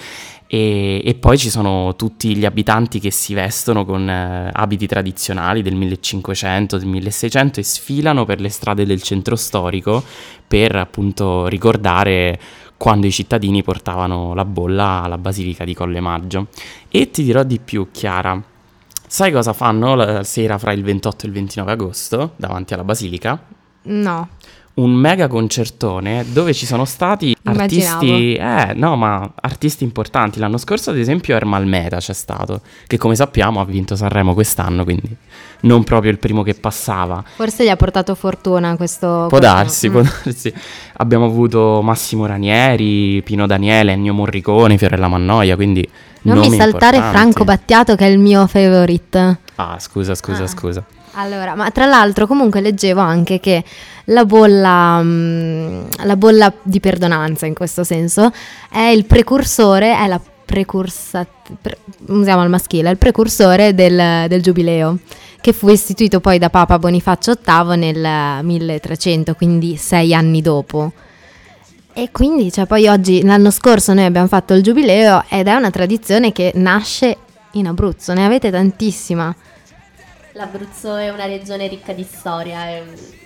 e, 0.52 1.00
e, 1.04 1.14
poi 1.14 1.38
ci 1.38 1.48
sono 1.48 1.94
tutti 1.94 2.34
gli 2.34 2.44
abitanti 2.44 2.98
che 2.98 3.12
si 3.12 3.34
vestono 3.34 3.84
con 3.84 4.10
eh, 4.10 4.50
abiti 4.52 4.88
tradizionali 4.88 5.62
del 5.62 5.76
1500, 5.76 6.76
del 6.76 6.88
1600 6.88 7.60
e 7.60 7.62
sfilano 7.62 8.24
per 8.24 8.40
le 8.40 8.48
strade 8.48 8.84
del 8.84 9.00
centro 9.00 9.36
storico 9.36 10.02
per 10.48 10.74
appunto 10.74 11.46
ricordare 11.46 12.40
quando 12.76 13.06
i 13.06 13.12
cittadini 13.12 13.62
portavano 13.62 14.34
la 14.34 14.44
bolla 14.44 15.02
alla 15.04 15.18
basilica 15.18 15.62
di 15.64 15.72
Colle 15.72 16.00
Maggio. 16.00 16.48
E 16.88 17.12
ti 17.12 17.22
dirò 17.22 17.44
di 17.44 17.60
più, 17.60 17.86
Chiara. 17.92 18.42
Sai 19.06 19.30
cosa 19.30 19.52
fanno 19.52 19.94
la 19.94 20.24
sera 20.24 20.58
fra 20.58 20.72
il 20.72 20.82
28 20.82 21.26
e 21.26 21.28
il 21.28 21.34
29 21.34 21.70
agosto 21.70 22.32
davanti 22.34 22.74
alla 22.74 22.82
basilica? 22.82 23.40
No 23.82 24.28
un 24.74 24.92
mega 24.92 25.26
concertone 25.26 26.24
dove 26.32 26.54
ci 26.54 26.64
sono 26.64 26.84
stati 26.84 27.36
Immaginavo. 27.42 27.94
artisti, 27.96 28.34
eh, 28.34 28.72
no, 28.74 28.96
ma 28.96 29.32
artisti 29.34 29.84
importanti. 29.84 30.38
L'anno 30.38 30.58
scorso, 30.58 30.90
ad 30.90 30.98
esempio, 30.98 31.34
Ermal 31.34 31.66
Meta 31.66 31.98
c'è 31.98 32.12
stato, 32.12 32.62
che 32.86 32.96
come 32.96 33.14
sappiamo 33.14 33.60
ha 33.60 33.64
vinto 33.64 33.96
Sanremo 33.96 34.32
quest'anno, 34.32 34.84
quindi 34.84 35.14
non 35.62 35.84
proprio 35.84 36.10
il 36.10 36.18
primo 36.18 36.42
che 36.42 36.54
passava. 36.54 37.22
Forse 37.36 37.64
gli 37.64 37.68
ha 37.68 37.76
portato 37.76 38.14
fortuna 38.14 38.76
questo. 38.76 39.26
Può 39.28 39.38
darsi, 39.38 39.88
mm. 39.88 39.92
può 39.92 40.02
darsi. 40.02 40.52
Abbiamo 40.98 41.26
avuto 41.26 41.80
Massimo 41.82 42.26
Ranieri, 42.26 43.20
Pino 43.22 43.46
Daniele, 43.46 43.92
Ennio 43.92 44.14
Morricone, 44.14 44.78
Fiorella 44.78 45.08
Mannoia, 45.08 45.56
quindi 45.56 45.86
non 46.22 46.38
mi 46.38 46.50
saltare 46.50 46.96
importanti. 46.96 47.32
Franco 47.32 47.44
Battiato 47.44 47.96
che 47.96 48.06
è 48.06 48.08
il 48.08 48.18
mio 48.18 48.46
favorite. 48.46 49.38
Ah, 49.56 49.78
scusa, 49.78 50.14
scusa, 50.14 50.44
ah. 50.44 50.46
scusa. 50.46 50.84
Allora, 51.20 51.54
ma 51.54 51.70
tra 51.70 51.84
l'altro 51.84 52.26
comunque 52.26 52.62
leggevo 52.62 53.00
anche 53.00 53.40
che 53.40 53.62
la 54.04 54.24
bolla, 54.24 55.02
mm, 55.02 55.82
la 56.04 56.16
bolla 56.16 56.52
di 56.62 56.80
perdonanza 56.80 57.44
in 57.44 57.52
questo 57.52 57.84
senso 57.84 58.32
è 58.70 58.84
il 58.84 59.04
precursore, 59.04 59.94
è 59.98 60.06
la 60.06 60.20
precursa, 60.44 61.26
pre, 61.60 61.78
usiamo 62.06 62.42
il 62.42 62.48
maschile, 62.48 62.88
è 62.88 62.92
il 62.92 62.96
precursore 62.96 63.74
del, 63.74 64.28
del 64.28 64.42
giubileo 64.42 64.98
che 65.42 65.52
fu 65.52 65.68
istituito 65.68 66.20
poi 66.20 66.38
da 66.38 66.48
Papa 66.48 66.78
Bonifacio 66.78 67.34
VIII 67.34 67.76
nel 67.76 68.44
1300, 68.44 69.34
quindi 69.34 69.76
sei 69.76 70.14
anni 70.14 70.40
dopo. 70.40 70.92
E 71.92 72.10
quindi, 72.12 72.50
cioè, 72.50 72.66
poi 72.66 72.86
oggi, 72.88 73.22
l'anno 73.22 73.50
scorso 73.50 73.92
noi 73.92 74.04
abbiamo 74.04 74.26
fatto 74.26 74.54
il 74.54 74.62
giubileo 74.62 75.24
ed 75.28 75.48
è 75.48 75.54
una 75.54 75.70
tradizione 75.70 76.32
che 76.32 76.52
nasce 76.54 77.16
in 77.52 77.66
Abruzzo, 77.66 78.14
ne 78.14 78.24
avete 78.24 78.50
tantissima. 78.50 79.34
L'Abruzzo 80.34 80.94
è 80.94 81.10
una 81.10 81.26
regione 81.26 81.66
ricca 81.66 81.92
di 81.92 82.06
storia, 82.08 82.64
è, 82.66 82.82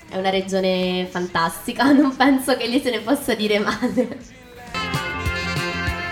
è 0.09 0.17
una 0.17 0.31
regione 0.31 1.07
fantastica, 1.11 1.93
non 1.93 2.17
penso 2.17 2.57
che 2.57 2.67
lì 2.67 2.81
se 2.81 2.91
ne 2.91 3.01
possa 3.01 3.35
dire 3.35 3.59
male. 3.59 4.19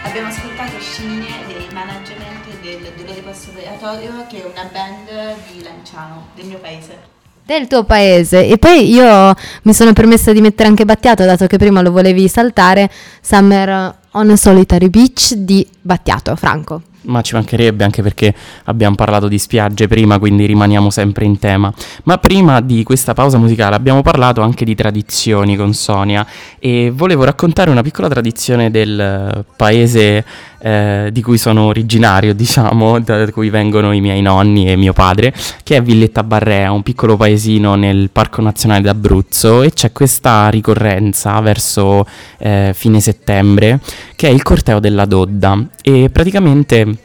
Abbiamo 0.03 0.29
ascoltato 0.29 0.79
Scimmie 0.79 1.47
dei 1.47 1.67
management 1.73 2.61
del 2.61 2.93
Dolore 2.95 3.23
Post 3.23 3.49
Operatorio 3.49 4.27
che 4.29 4.43
è 4.43 4.47
una 4.47 4.69
band 4.71 5.37
di 5.51 5.63
Lanciano, 5.63 6.29
del 6.35 6.45
mio 6.45 6.59
paese. 6.59 6.99
Del 7.45 7.67
tuo 7.67 7.85
paese. 7.85 8.47
E 8.47 8.59
poi 8.59 8.93
io 8.93 9.35
mi 9.63 9.73
sono 9.73 9.95
permessa 9.95 10.33
di 10.33 10.43
mettere 10.43 10.69
anche 10.69 10.85
Battiato 10.85 11.25
dato 11.25 11.47
che 11.47 11.57
prima 11.57 11.81
lo 11.81 11.91
volevi 11.91 12.29
saltare. 12.29 12.91
Summer 13.23 13.97
on 14.11 14.31
a 14.31 14.37
Solitary 14.37 14.91
Beach 14.91 15.33
di 15.33 15.67
Battiato 15.81 16.37
Franco 16.37 16.83
ma 17.03 17.21
ci 17.23 17.35
mancherebbe 17.35 17.85
anche 17.85 18.03
perché 18.03 18.35
abbiamo 18.65 18.95
parlato 18.95 19.29
di 19.29 19.39
spiagge 19.39 19.89
prima, 19.89 20.19
quindi 20.19 20.47
rimaniamo 20.47 20.91
sempre 20.91 21.25
in 21.25 21.39
tema. 21.39 21.73
Ma 22.05 22.19
prima 22.19 22.61
di 22.61 22.83
questa 22.83 23.15
pausa 23.15 23.39
musicale 23.39 23.77
abbiamo 23.77 24.03
parlato 24.03 24.41
anche 24.41 24.65
di 24.65 24.75
tradizioni 24.75 25.57
con 25.57 25.73
Sonia 25.75 26.27
e 26.59 26.91
volevo 26.95 27.25
raccontare 27.25 27.71
una 27.71 27.83
piccola 27.83 28.09
tradizione 28.09 28.71
del 28.71 29.45
paese 29.57 30.25
eh, 30.63 31.09
di 31.13 31.23
cui 31.23 31.39
sono 31.39 31.63
originario, 31.63 32.33
diciamo, 32.35 33.01
da 33.01 33.31
cui 33.31 33.51
vengono 33.51 33.93
i 33.93 34.01
miei 34.01 34.23
nonni 34.23 34.71
e 34.71 34.77
mio 34.77 34.93
padre, 34.93 35.35
che 35.63 35.77
è 35.77 35.83
Villetta 35.83 36.23
Barrea, 36.23 36.71
un 36.71 36.83
piccolo 36.83 37.17
paesino 37.17 37.75
nel 37.75 38.11
Parco 38.11 38.41
Nazionale 38.41 38.83
d'Abruzzo 38.83 39.63
e 39.63 39.73
c'è 39.73 39.93
questa 39.93 40.49
ricorrenza 40.49 41.39
verso 41.41 42.07
eh, 42.39 42.73
fine 42.75 43.01
settembre 43.01 43.81
che 44.15 44.29
è 44.29 44.31
il 44.31 44.43
corteo 44.43 44.79
della 44.79 45.05
Dodda. 45.05 45.67
E 45.83 46.11
praticamente 46.13 46.97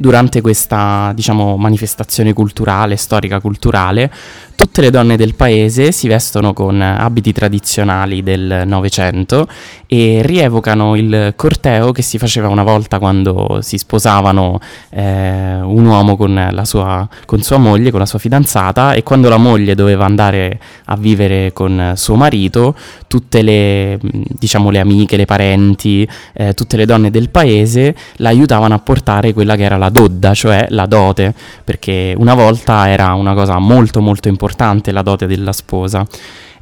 durante 0.00 0.40
questa 0.40 1.12
diciamo, 1.14 1.58
manifestazione 1.58 2.32
culturale, 2.32 2.96
storica 2.96 3.38
culturale, 3.38 4.10
tutte 4.54 4.80
le 4.80 4.90
donne 4.90 5.16
del 5.18 5.34
paese 5.34 5.92
si 5.92 6.08
vestono 6.08 6.54
con 6.54 6.80
abiti 6.80 7.32
tradizionali 7.32 8.22
del 8.22 8.62
Novecento 8.64 9.46
e 9.86 10.22
rievocano 10.24 10.96
il 10.96 11.34
corteo 11.36 11.92
che 11.92 12.00
si 12.00 12.16
faceva 12.16 12.48
una 12.48 12.62
volta 12.62 12.98
quando 12.98 13.58
si 13.60 13.76
sposavano 13.76 14.58
eh, 14.88 15.60
un 15.60 15.84
uomo 15.84 16.16
con, 16.16 16.60
sua, 16.62 17.06
con 17.26 17.42
sua 17.42 17.58
moglie, 17.58 17.90
con 17.90 18.00
la 18.00 18.06
sua 18.06 18.18
fidanzata 18.18 18.94
e 18.94 19.02
quando 19.02 19.28
la 19.28 19.36
moglie 19.36 19.74
doveva 19.74 20.06
andare 20.06 20.58
a 20.86 20.96
vivere 20.96 21.52
con 21.52 21.92
suo 21.96 22.14
marito, 22.14 22.74
tutte 23.06 23.42
le, 23.42 23.98
diciamo, 24.00 24.70
le 24.70 24.80
amiche, 24.80 25.16
le 25.16 25.26
parenti, 25.26 26.08
eh, 26.32 26.54
tutte 26.54 26.78
le 26.78 26.86
donne 26.86 27.10
del 27.10 27.28
paese 27.28 27.94
l'aiutavano 28.16 28.74
a 28.74 28.78
portare 28.78 29.34
quella 29.34 29.56
che 29.56 29.64
era 29.64 29.76
la 29.76 29.89
dodda, 29.90 30.34
cioè 30.34 30.66
la 30.70 30.86
dote, 30.86 31.34
perché 31.64 32.14
una 32.16 32.34
volta 32.34 32.88
era 32.88 33.12
una 33.14 33.34
cosa 33.34 33.58
molto 33.58 34.00
molto 34.00 34.28
importante 34.28 34.92
la 34.92 35.02
dote 35.02 35.26
della 35.26 35.52
sposa. 35.52 36.06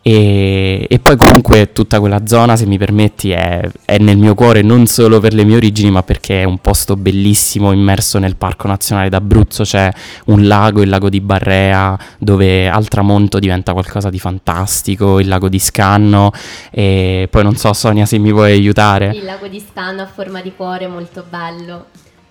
E, 0.01 0.87
e, 0.89 0.99
poi 1.01 1.17
comunque 1.17 1.73
tutta 1.73 2.01
quella 2.01 2.27
zona, 2.27 2.57
se 2.57 2.65
mi 2.65 2.79
permetti, 2.79 3.31
è, 3.31 3.69
è, 3.85 3.99
nel 3.99 4.17
mio 4.17 4.35
cuore 4.35 4.63
non 4.63 4.87
solo 4.87 5.21
per 5.21 5.35
le 5.35 5.45
mie 5.45 5.57
origini, 5.57 5.91
ma 5.91 6.03
perché 6.03 6.41
è 6.41 6.45
un 6.45 6.59
posto 6.59 6.97
bellissimo 6.97 7.73
immerso 7.73 8.19
nel 8.19 8.37
Parco 8.37 8.69
Nazionale 8.69 9.11
d'Abruzzo. 9.11 9.65
C'è 9.65 9.93
un 10.27 10.47
lago, 10.47 10.81
il 10.81 10.89
lago 10.89 11.11
di 11.11 11.21
Barrea, 11.21 11.99
dove 12.17 12.71
al 12.71 12.89
tramonto 12.89 13.39
diventa 13.39 13.73
qualcosa 13.73 14.09
di 14.09 14.19
fantastico, 14.19 15.19
il 15.19 15.29
lago 15.29 15.49
di 15.49 15.59
Scanno. 15.59 16.31
E 16.71 17.29
poi 17.31 17.43
non 17.43 17.57
so, 17.57 17.73
Sonia, 17.75 18.07
se 18.07 18.17
mi 18.19 18.33
vuoi 18.33 18.53
aiutare. 18.53 19.13
Il 19.15 19.25
lago 19.25 19.49
di 19.49 19.61
Scanno 19.61 20.01
a 20.03 20.07
forma 20.07 20.41
di 20.41 20.53
cuore, 20.57 20.87
molto 20.87 21.25
bello. 21.29 21.87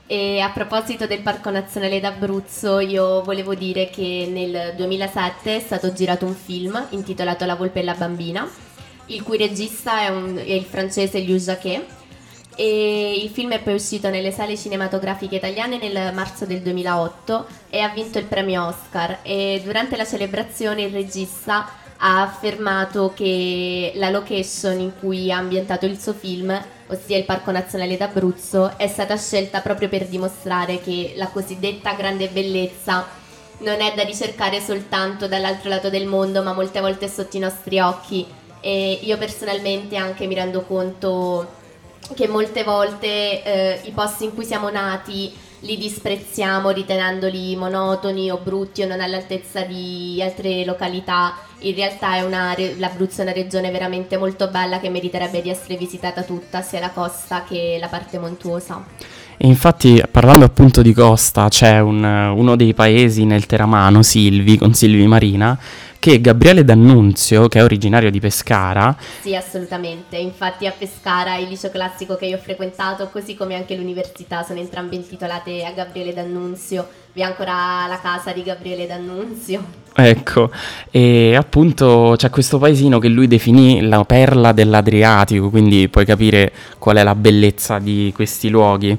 E 0.09 0.39
a 0.39 0.51
proposito 0.51 1.05
del 1.05 1.19
Parco 1.19 1.49
Nazionale 1.49 1.99
d'Abruzzo, 1.99 2.79
io 2.79 3.21
volevo 3.23 3.53
dire 3.55 3.89
che 3.89 4.25
nel 4.31 4.73
2007 4.77 5.57
è 5.57 5.59
stato 5.59 5.91
girato 5.91 6.25
un 6.25 6.33
film 6.33 6.81
intitolato 6.91 7.45
La 7.45 7.55
volpe 7.55 7.81
e 7.81 7.83
la 7.83 7.93
bambina, 7.93 8.49
il 9.07 9.21
cui 9.21 9.37
regista 9.37 9.99
è, 9.99 10.07
un, 10.07 10.37
è 10.37 10.53
il 10.53 10.63
francese 10.63 11.19
Liu 11.19 11.35
Jacquet. 11.35 11.85
E 12.55 13.19
il 13.21 13.29
film 13.29 13.51
è 13.51 13.59
poi 13.59 13.73
uscito 13.73 14.09
nelle 14.09 14.31
sale 14.31 14.55
cinematografiche 14.55 15.35
italiane 15.35 15.77
nel 15.77 16.13
marzo 16.13 16.45
del 16.45 16.61
2008 16.61 17.45
e 17.69 17.81
ha 17.81 17.89
vinto 17.89 18.17
il 18.17 18.25
premio 18.25 18.65
Oscar. 18.65 19.19
E 19.23 19.61
durante 19.61 19.97
la 19.97 20.05
celebrazione 20.05 20.83
il 20.83 20.93
regista 20.93 21.69
ha 21.97 22.21
affermato 22.21 23.13
che 23.15 23.91
la 23.95 24.09
location 24.09 24.79
in 24.79 24.91
cui 24.99 25.31
ha 25.31 25.37
ambientato 25.37 25.85
il 25.85 25.99
suo 25.99 26.13
film 26.13 26.57
ossia 26.87 27.17
il 27.17 27.25
Parco 27.25 27.51
Nazionale 27.51 27.97
d'Abruzzo, 27.97 28.77
è 28.77 28.87
stata 28.87 29.17
scelta 29.17 29.61
proprio 29.61 29.89
per 29.89 30.07
dimostrare 30.07 30.79
che 30.79 31.13
la 31.15 31.27
cosiddetta 31.27 31.93
grande 31.93 32.27
bellezza 32.29 33.05
non 33.59 33.81
è 33.81 33.93
da 33.95 34.03
ricercare 34.03 34.61
soltanto 34.61 35.27
dall'altro 35.27 35.69
lato 35.69 35.89
del 35.89 36.05
mondo, 36.05 36.43
ma 36.43 36.53
molte 36.53 36.79
volte 36.79 37.05
è 37.05 37.09
sotto 37.09 37.37
i 37.37 37.41
nostri 37.41 37.79
occhi. 37.79 38.25
E 38.61 38.99
io 39.01 39.17
personalmente 39.17 39.95
anche 39.97 40.27
mi 40.27 40.35
rendo 40.35 40.61
conto 40.61 41.55
che 42.13 42.27
molte 42.27 42.63
volte 42.63 43.43
eh, 43.43 43.81
i 43.83 43.91
posti 43.91 44.25
in 44.25 44.33
cui 44.33 44.45
siamo 44.45 44.69
nati 44.69 45.33
li 45.61 45.77
disprezziamo 45.77 46.69
ritenendoli 46.69 47.55
monotoni 47.55 48.29
o 48.29 48.37
brutti 48.37 48.83
o 48.83 48.87
non 48.87 49.01
all'altezza 49.01 49.61
di 49.61 50.21
altre 50.21 50.65
località. 50.65 51.35
In 51.59 51.75
realtà 51.75 52.15
è 52.15 52.21
una, 52.21 52.55
l'Abruzzo 52.77 53.21
è 53.21 53.23
una 53.23 53.33
regione 53.33 53.71
veramente 53.71 54.17
molto 54.17 54.47
bella 54.49 54.79
che 54.79 54.89
meriterebbe 54.89 55.41
di 55.41 55.49
essere 55.49 55.75
visitata 55.75 56.21
tutta, 56.23 56.61
sia 56.61 56.79
la 56.79 56.91
costa 56.91 57.43
che 57.43 57.77
la 57.79 57.87
parte 57.87 58.19
montuosa. 58.19 58.85
E 59.39 59.45
infatti, 59.45 60.01
parlando 60.09 60.45
appunto 60.45 60.81
di 60.81 60.93
costa, 60.93 61.47
c'è 61.47 61.79
un, 61.79 62.03
uno 62.03 62.55
dei 62.55 62.73
paesi 62.73 63.23
nel 63.23 63.45
Teramano, 63.45 64.01
Silvi, 64.01 64.57
con 64.57 64.73
Silvi 64.73 65.05
Marina, 65.05 65.55
che 65.99 66.19
Gabriele 66.21 66.63
D'Annunzio, 66.63 67.47
che 67.47 67.59
è 67.59 67.63
originario 67.63 68.09
di 68.09 68.19
Pescara, 68.19 68.95
Sì, 69.21 69.35
assolutamente. 69.35 70.17
Infatti 70.17 70.65
a 70.65 70.73
Pescara 70.75 71.37
il 71.37 71.49
liceo 71.49 71.69
classico 71.69 72.15
che 72.15 72.25
io 72.25 72.37
ho 72.37 72.39
frequentato, 72.39 73.09
così 73.11 73.35
come 73.35 73.55
anche 73.55 73.75
l'università, 73.75 74.41
sono 74.41 74.59
entrambe 74.59 74.95
intitolate 74.95 75.63
a 75.65 75.71
Gabriele 75.71 76.13
D'Annunzio. 76.13 76.87
Vi 77.13 77.21
è 77.21 77.23
ancora 77.23 77.85
la 77.87 77.99
casa 78.01 78.31
di 78.31 78.41
Gabriele 78.41 78.87
D'Annunzio. 78.87 79.63
ecco, 79.93 80.49
e 80.89 81.35
appunto 81.35 82.15
c'è 82.17 82.29
questo 82.29 82.57
paesino 82.57 82.99
che 82.99 83.07
lui 83.07 83.27
definì 83.27 83.81
la 83.81 84.03
perla 84.03 84.51
dell'Adriatico, 84.51 85.49
quindi 85.51 85.89
puoi 85.89 86.05
capire 86.05 86.51
qual 86.79 86.97
è 86.97 87.03
la 87.03 87.15
bellezza 87.15 87.79
di 87.79 88.11
questi 88.15 88.49
luoghi. 88.49 88.97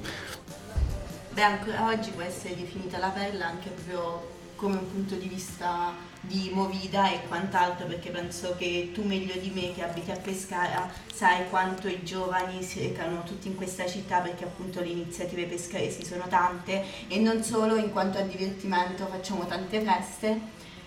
Beh, 1.39 1.45
ancora 1.45 1.87
oggi 1.87 2.11
può 2.11 2.23
essere 2.23 2.57
definita 2.57 2.99
la 2.99 3.11
perla 3.11 3.47
anche 3.47 3.69
proprio 3.69 4.29
come 4.57 4.75
un 4.75 4.91
punto 4.91 5.15
di 5.15 5.29
vista 5.29 5.95
di 6.21 6.51
movida 6.53 7.13
e 7.13 7.29
quant'altro, 7.29 7.87
perché 7.87 8.11
penso 8.11 8.57
che 8.59 8.91
tu 8.93 9.05
meglio 9.05 9.39
di 9.39 9.51
me 9.51 9.73
che 9.73 9.85
abiti 9.85 10.11
a 10.11 10.17
Pescara 10.17 10.91
sai 11.15 11.49
quanto 11.49 11.87
i 11.87 12.03
giovani 12.03 12.61
si 12.65 12.81
recano 12.81 13.23
tutti 13.23 13.47
in 13.47 13.55
questa 13.55 13.87
città 13.87 14.19
perché 14.19 14.43
appunto 14.43 14.81
le 14.81 14.89
iniziative 14.89 15.45
pescaresi 15.45 16.05
sono 16.05 16.27
tante 16.27 16.85
e 17.07 17.21
non 17.21 17.41
solo 17.45 17.77
in 17.77 17.93
quanto 17.93 18.19
a 18.19 18.23
divertimento 18.23 19.07
facciamo 19.07 19.47
tante 19.47 19.81
feste, 19.81 20.41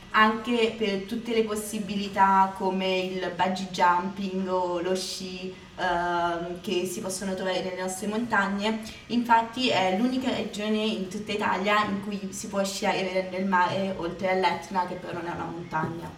anche 0.10 0.76
per 0.78 1.04
tutte 1.04 1.34
le 1.34 1.46
possibilità 1.46 2.54
come 2.58 2.98
il 2.98 3.32
bungee 3.38 3.70
jumping 3.72 4.50
o 4.50 4.82
lo 4.82 4.96
sci 4.96 5.70
ehm, 5.82 6.62
che 6.62 6.86
si 6.86 7.02
possono 7.02 7.34
trovare 7.34 7.62
nelle 7.62 7.82
nostre 7.82 8.08
montagne. 8.08 8.82
Infatti 9.08 9.70
è 9.70 9.98
l'unica 9.98 10.30
regione 10.30 10.84
in 10.84 11.08
tutta 11.08 11.32
Italia 11.32 11.84
in 11.86 12.04
cui 12.04 12.30
si 12.32 12.48
può 12.48 12.64
sciare 12.64 13.30
il 13.32 13.46
mare 13.46 13.96
oltre 13.98 14.30
all'Etna 14.30 14.86
che 14.86 14.96
però 14.96 15.14
non 15.14 15.28
è 15.28 15.32
una 15.32 15.46
montagna. 15.46 16.10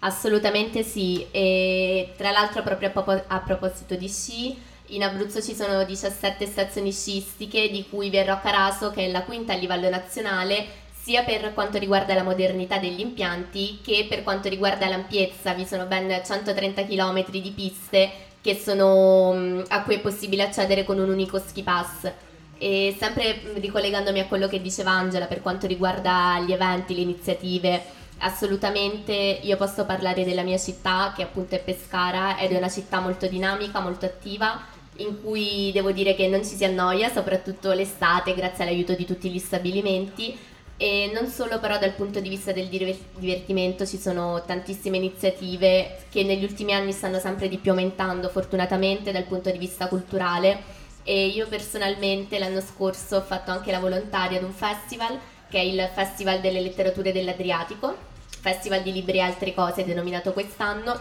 Assolutamente 0.00 0.82
sì, 0.82 1.26
e 1.30 2.12
tra 2.16 2.30
l'altro 2.30 2.62
proprio 2.62 2.88
a, 2.88 2.90
popo- 2.92 3.24
a 3.26 3.40
proposito 3.40 3.94
di 3.94 4.08
sci, 4.08 4.54
in 4.88 5.02
Abruzzo 5.02 5.40
ci 5.40 5.54
sono 5.54 5.82
17 5.82 6.44
stazioni 6.44 6.92
sciistiche, 6.92 7.70
di 7.70 7.86
cui 7.88 8.10
vi 8.10 8.18
è 8.18 8.26
Roccaraso 8.26 8.90
che 8.90 9.06
è 9.06 9.10
la 9.10 9.22
quinta 9.22 9.54
a 9.54 9.56
livello 9.56 9.88
nazionale, 9.88 10.82
sia 11.04 11.22
per 11.22 11.54
quanto 11.54 11.78
riguarda 11.78 12.14
la 12.14 12.22
modernità 12.22 12.78
degli 12.78 13.00
impianti 13.00 13.80
che 13.82 14.06
per 14.08 14.22
quanto 14.22 14.48
riguarda 14.48 14.88
l'ampiezza. 14.88 15.54
Vi 15.54 15.64
sono 15.64 15.86
ben 15.86 16.22
130 16.24 16.84
km 16.84 17.30
di 17.30 17.52
piste 17.54 18.10
che 18.44 18.60
sono, 18.62 19.32
mh, 19.32 19.64
a 19.68 19.82
cui 19.84 19.94
è 19.94 20.00
possibile 20.00 20.42
accedere 20.42 20.84
con 20.84 20.98
un 20.98 21.08
unico 21.08 21.38
ski 21.38 21.62
pass. 21.62 22.12
E 22.58 22.94
sempre 23.00 23.40
mh, 23.42 23.58
ricollegandomi 23.58 24.20
a 24.20 24.26
quello 24.26 24.48
che 24.48 24.60
diceva 24.60 24.90
Angela 24.90 25.24
per 25.24 25.40
quanto 25.40 25.66
riguarda 25.66 26.38
gli 26.40 26.52
eventi, 26.52 26.94
le 26.94 27.00
iniziative, 27.00 27.82
assolutamente 28.18 29.12
io 29.14 29.56
posso 29.56 29.86
parlare 29.86 30.26
della 30.26 30.42
mia 30.42 30.58
città 30.58 31.14
che 31.16 31.22
appunto 31.22 31.54
è 31.54 31.58
Pescara 31.58 32.38
ed 32.38 32.52
è 32.52 32.58
una 32.58 32.68
città 32.68 33.00
molto 33.00 33.26
dinamica, 33.26 33.80
molto 33.80 34.04
attiva 34.04 34.60
in 34.96 35.22
cui 35.22 35.72
devo 35.72 35.90
dire 35.90 36.14
che 36.14 36.28
non 36.28 36.44
ci 36.44 36.54
si 36.54 36.64
annoia, 36.66 37.10
soprattutto 37.10 37.72
l'estate 37.72 38.34
grazie 38.34 38.64
all'aiuto 38.64 38.92
di 38.92 39.06
tutti 39.06 39.30
gli 39.30 39.38
stabilimenti 39.38 40.38
e 40.76 41.10
non 41.14 41.28
solo 41.28 41.60
però 41.60 41.78
dal 41.78 41.92
punto 41.92 42.20
di 42.20 42.28
vista 42.28 42.52
del 42.52 42.66
diver- 42.66 43.16
divertimento 43.16 43.86
ci 43.86 43.96
sono 43.96 44.42
tantissime 44.44 44.96
iniziative 44.96 45.98
che 46.10 46.24
negli 46.24 46.42
ultimi 46.42 46.72
anni 46.72 46.92
stanno 46.92 47.18
sempre 47.18 47.48
di 47.48 47.58
più 47.58 47.70
aumentando 47.70 48.28
fortunatamente 48.28 49.12
dal 49.12 49.24
punto 49.24 49.50
di 49.50 49.58
vista 49.58 49.86
culturale. 49.86 50.82
E 51.04 51.26
io 51.26 51.46
personalmente 51.48 52.38
l'anno 52.38 52.60
scorso 52.60 53.16
ho 53.16 53.20
fatto 53.20 53.50
anche 53.50 53.70
la 53.70 53.78
volontaria 53.78 54.38
ad 54.38 54.44
un 54.44 54.52
festival 54.52 55.18
che 55.54 55.58
è 55.58 55.62
il 55.62 55.88
Festival 55.94 56.40
delle 56.40 56.60
Letterature 56.60 57.12
dell'Adriatico, 57.12 57.94
festival 58.40 58.82
di 58.82 58.92
libri 58.92 59.18
e 59.18 59.20
altre 59.20 59.54
cose 59.54 59.84
denominato 59.84 60.32
quest'anno, 60.32 60.98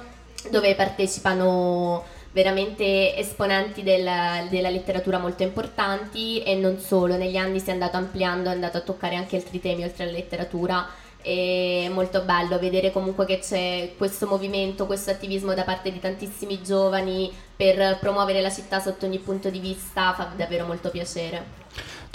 dove 0.51 0.75
partecipano 0.75 2.03
veramente 2.34 3.15
esponenti 3.15 3.84
del- 3.84 4.48
della 4.50 4.69
letteratura 4.69 5.19
molto 5.19 5.43
importanti 5.43 6.41
e 6.43 6.56
non 6.56 6.80
solo, 6.80 7.15
negli 7.15 7.38
anni 7.38 7.60
si 7.60 7.69
è 7.69 7.74
andato 7.74 7.96
ampliando, 7.96 8.50
è 8.50 8.54
andato 8.54 8.78
a 8.78 8.82
toccare 8.82 9.15
anche 9.15 9.38
altri 9.38 9.62
temi 9.62 9.84
oltre 9.84 10.04
alla 10.04 10.13
letteratura. 10.13 10.88
È 11.22 11.88
molto 11.89 12.22
bello 12.24 12.60
vedere 12.60 12.91
comunque 12.91 13.26
che 13.26 13.39
c'è 13.39 13.93
questo 13.96 14.28
movimento, 14.28 14.86
questo 14.86 15.12
attivismo 15.12 15.54
da 15.54 15.63
parte 15.63 15.89
di 15.91 16.00
tantissimi 16.00 16.62
giovani 16.62 17.32
per 17.56 17.98
promuovere 18.00 18.41
la 18.41 18.52
città 18.52 18.82
sotto 18.82 19.06
ogni 19.06 19.19
punto 19.19 19.50
di 19.50 19.60
vista, 19.60 20.13
fa 20.13 20.34
davvero 20.36 20.65
molto 20.65 20.89
piacere. 20.89 21.62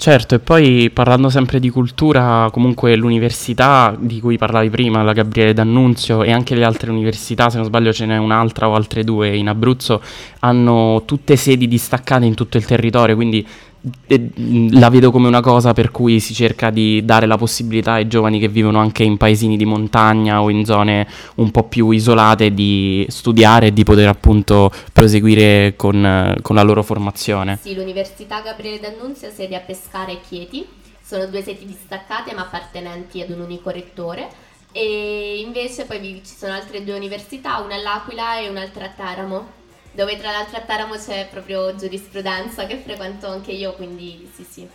Certo, 0.01 0.35
e 0.35 0.39
poi 0.39 0.89
parlando 0.91 1.27
sempre 1.27 1.59
di 1.59 1.69
cultura, 1.69 2.47
comunque 2.53 2.95
l'università 2.95 3.93
di 3.99 4.21
cui 4.21 4.37
parlavi 4.37 4.69
prima, 4.69 5.03
la 5.03 5.11
Gabriele 5.11 5.51
D'Annunzio 5.51 6.23
e 6.23 6.31
anche 6.31 6.55
le 6.55 6.63
altre 6.63 6.89
università, 6.89 7.49
se 7.49 7.57
non 7.57 7.65
sbaglio 7.65 7.91
ce 7.91 8.05
n'è 8.05 8.15
un'altra 8.15 8.69
o 8.69 8.75
altre 8.75 9.03
due 9.03 9.35
in 9.35 9.49
Abruzzo, 9.49 10.01
hanno 10.39 11.03
tutte 11.05 11.35
sedi 11.35 11.67
distaccate 11.67 12.23
in 12.23 12.33
tutto 12.33 12.55
il 12.55 12.63
territorio, 12.65 13.15
quindi 13.15 13.45
la 13.81 14.89
vedo 14.89 15.09
come 15.09 15.27
una 15.27 15.39
cosa 15.39 15.71
per 15.71 15.91
cui 15.91 16.19
si 16.19 16.33
cerca 16.33 16.69
di 16.69 17.05
dare 17.05 17.25
la 17.25 17.37
possibilità 17.37 17.93
ai 17.93 18.07
giovani 18.07 18.37
che 18.39 18.49
vivono 18.49 18.79
anche 18.79 19.03
in 19.03 19.15
paesini 19.15 19.55
di 19.55 19.63
montagna 19.65 20.41
o 20.41 20.49
in 20.49 20.65
zone 20.65 21.07
un 21.35 21.49
po' 21.51 21.63
più 21.63 21.89
isolate 21.91 22.53
di 22.53 23.05
studiare 23.09 23.67
e 23.67 23.73
di 23.73 23.83
poter 23.83 24.09
appunto 24.09 24.71
proseguire 24.91 25.75
con, 25.77 26.35
con 26.41 26.55
la 26.55 26.61
loro 26.61 26.83
formazione. 26.83 27.57
Sì, 27.61 27.73
l'Università 27.73 28.41
Gabriele 28.41 28.79
D'Annunzio 28.79 29.29
sede 29.31 29.55
a 29.55 29.61
Pescara 29.61 30.11
e 30.11 30.19
Chieti, 30.27 30.65
sono 31.01 31.25
due 31.27 31.41
sedi 31.41 31.65
distaccate 31.65 32.33
ma 32.33 32.41
appartenenti 32.41 33.21
ad 33.21 33.29
un 33.29 33.39
unico 33.39 33.69
rettore. 33.69 34.27
E 34.71 35.39
invece 35.43 35.85
poi 35.85 36.21
ci 36.23 36.35
sono 36.35 36.53
altre 36.53 36.83
due 36.83 36.95
università, 36.95 37.57
una 37.59 37.73
all'Aquila 37.73 38.39
e 38.39 38.49
un'altra 38.49 38.85
a 38.85 38.89
Teramo, 38.89 39.47
dove 39.91 40.17
tra 40.17 40.31
l'altro 40.31 40.57
a 40.57 40.61
Teramo 40.61 40.95
c'è 40.95 41.27
proprio 41.29 41.75
giurisprudenza 41.75 42.65
che 42.65 42.81
frequento 42.83 43.27
anche 43.27 43.51
io, 43.51 43.73
quindi 43.73 44.29
sì 44.33 44.45
sì. 44.49 44.67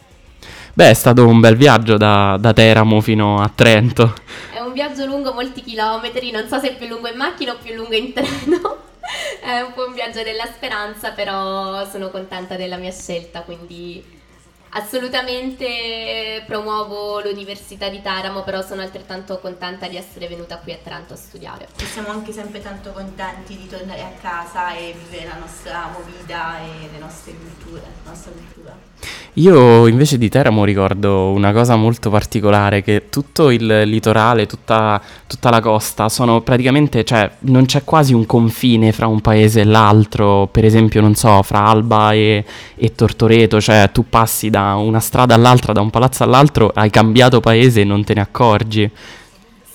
Beh, 0.72 0.90
è 0.90 0.94
stato 0.94 1.26
un 1.26 1.40
bel 1.40 1.56
viaggio 1.56 1.96
da, 1.96 2.36
da 2.38 2.52
Teramo 2.52 3.00
fino 3.00 3.40
a 3.40 3.50
Trento. 3.54 4.14
È 4.52 4.60
un 4.60 4.72
viaggio 4.72 5.06
lungo 5.06 5.32
molti 5.32 5.62
chilometri, 5.62 6.30
non 6.30 6.46
so 6.48 6.58
se 6.58 6.70
è 6.70 6.76
più 6.76 6.86
lungo 6.88 7.08
in 7.08 7.16
macchina 7.16 7.52
o 7.52 7.58
più 7.62 7.74
lungo 7.74 7.94
in 7.94 8.12
treno. 8.12 8.82
È 9.40 9.60
un 9.60 9.72
po' 9.74 9.86
un 9.86 9.92
viaggio 9.92 10.22
della 10.22 10.46
speranza, 10.46 11.10
però 11.10 11.86
sono 11.88 12.10
contenta 12.10 12.56
della 12.56 12.76
mia 12.76 12.90
scelta, 12.90 13.42
quindi 13.42 14.02
assolutamente 14.74 16.42
promuovo 16.46 17.20
l'Università 17.20 17.88
di 17.88 18.00
Teramo, 18.02 18.42
però 18.42 18.62
sono 18.62 18.82
altrettanto 18.82 19.38
contenta 19.38 19.88
di 19.88 19.96
essere 19.96 20.28
venuta 20.28 20.58
qui 20.58 20.72
a 20.72 20.78
Trento 20.82 21.14
a 21.14 21.16
studiare. 21.16 21.68
E 21.76 21.84
siamo 21.84 22.08
anche 22.08 22.32
sempre 22.32 22.60
tanto 22.60 22.92
contenti 22.92 23.56
di 23.56 23.66
tornare 23.66 24.02
a 24.02 24.12
casa 24.20 24.74
e 24.74 24.94
vivere 24.96 25.28
la 25.28 25.38
nostra 25.38 25.88
movida 25.88 26.58
e 26.60 26.88
le 26.92 26.98
nostre 26.98 27.32
culture, 27.34 27.82
la 28.04 28.10
nostra 28.10 28.32
cultura. 28.32 28.93
Io 29.38 29.88
invece 29.88 30.16
di 30.16 30.28
Teramo 30.28 30.64
ricordo 30.64 31.30
una 31.30 31.52
cosa 31.52 31.74
molto 31.74 32.08
particolare, 32.08 32.82
che 32.82 33.06
tutto 33.10 33.50
il 33.50 33.82
litorale, 33.82 34.46
tutta, 34.46 35.00
tutta 35.26 35.50
la 35.50 35.60
costa, 35.60 36.08
sono 36.08 36.40
praticamente, 36.42 37.02
cioè 37.02 37.28
non 37.40 37.64
c'è 37.64 37.82
quasi 37.82 38.14
un 38.14 38.26
confine 38.26 38.92
fra 38.92 39.08
un 39.08 39.20
paese 39.20 39.62
e 39.62 39.64
l'altro, 39.64 40.48
per 40.52 40.64
esempio, 40.64 41.00
non 41.00 41.16
so, 41.16 41.42
fra 41.42 41.66
Alba 41.66 42.12
e, 42.12 42.44
e 42.76 42.94
Tortoreto, 42.94 43.60
cioè 43.60 43.90
tu 43.92 44.04
passi 44.08 44.50
da 44.50 44.74
una 44.74 45.00
strada 45.00 45.34
all'altra, 45.34 45.72
da 45.72 45.80
un 45.80 45.90
palazzo 45.90 46.22
all'altro, 46.22 46.70
hai 46.72 46.90
cambiato 46.90 47.40
paese 47.40 47.80
e 47.80 47.84
non 47.84 48.04
te 48.04 48.14
ne 48.14 48.20
accorgi. 48.20 48.90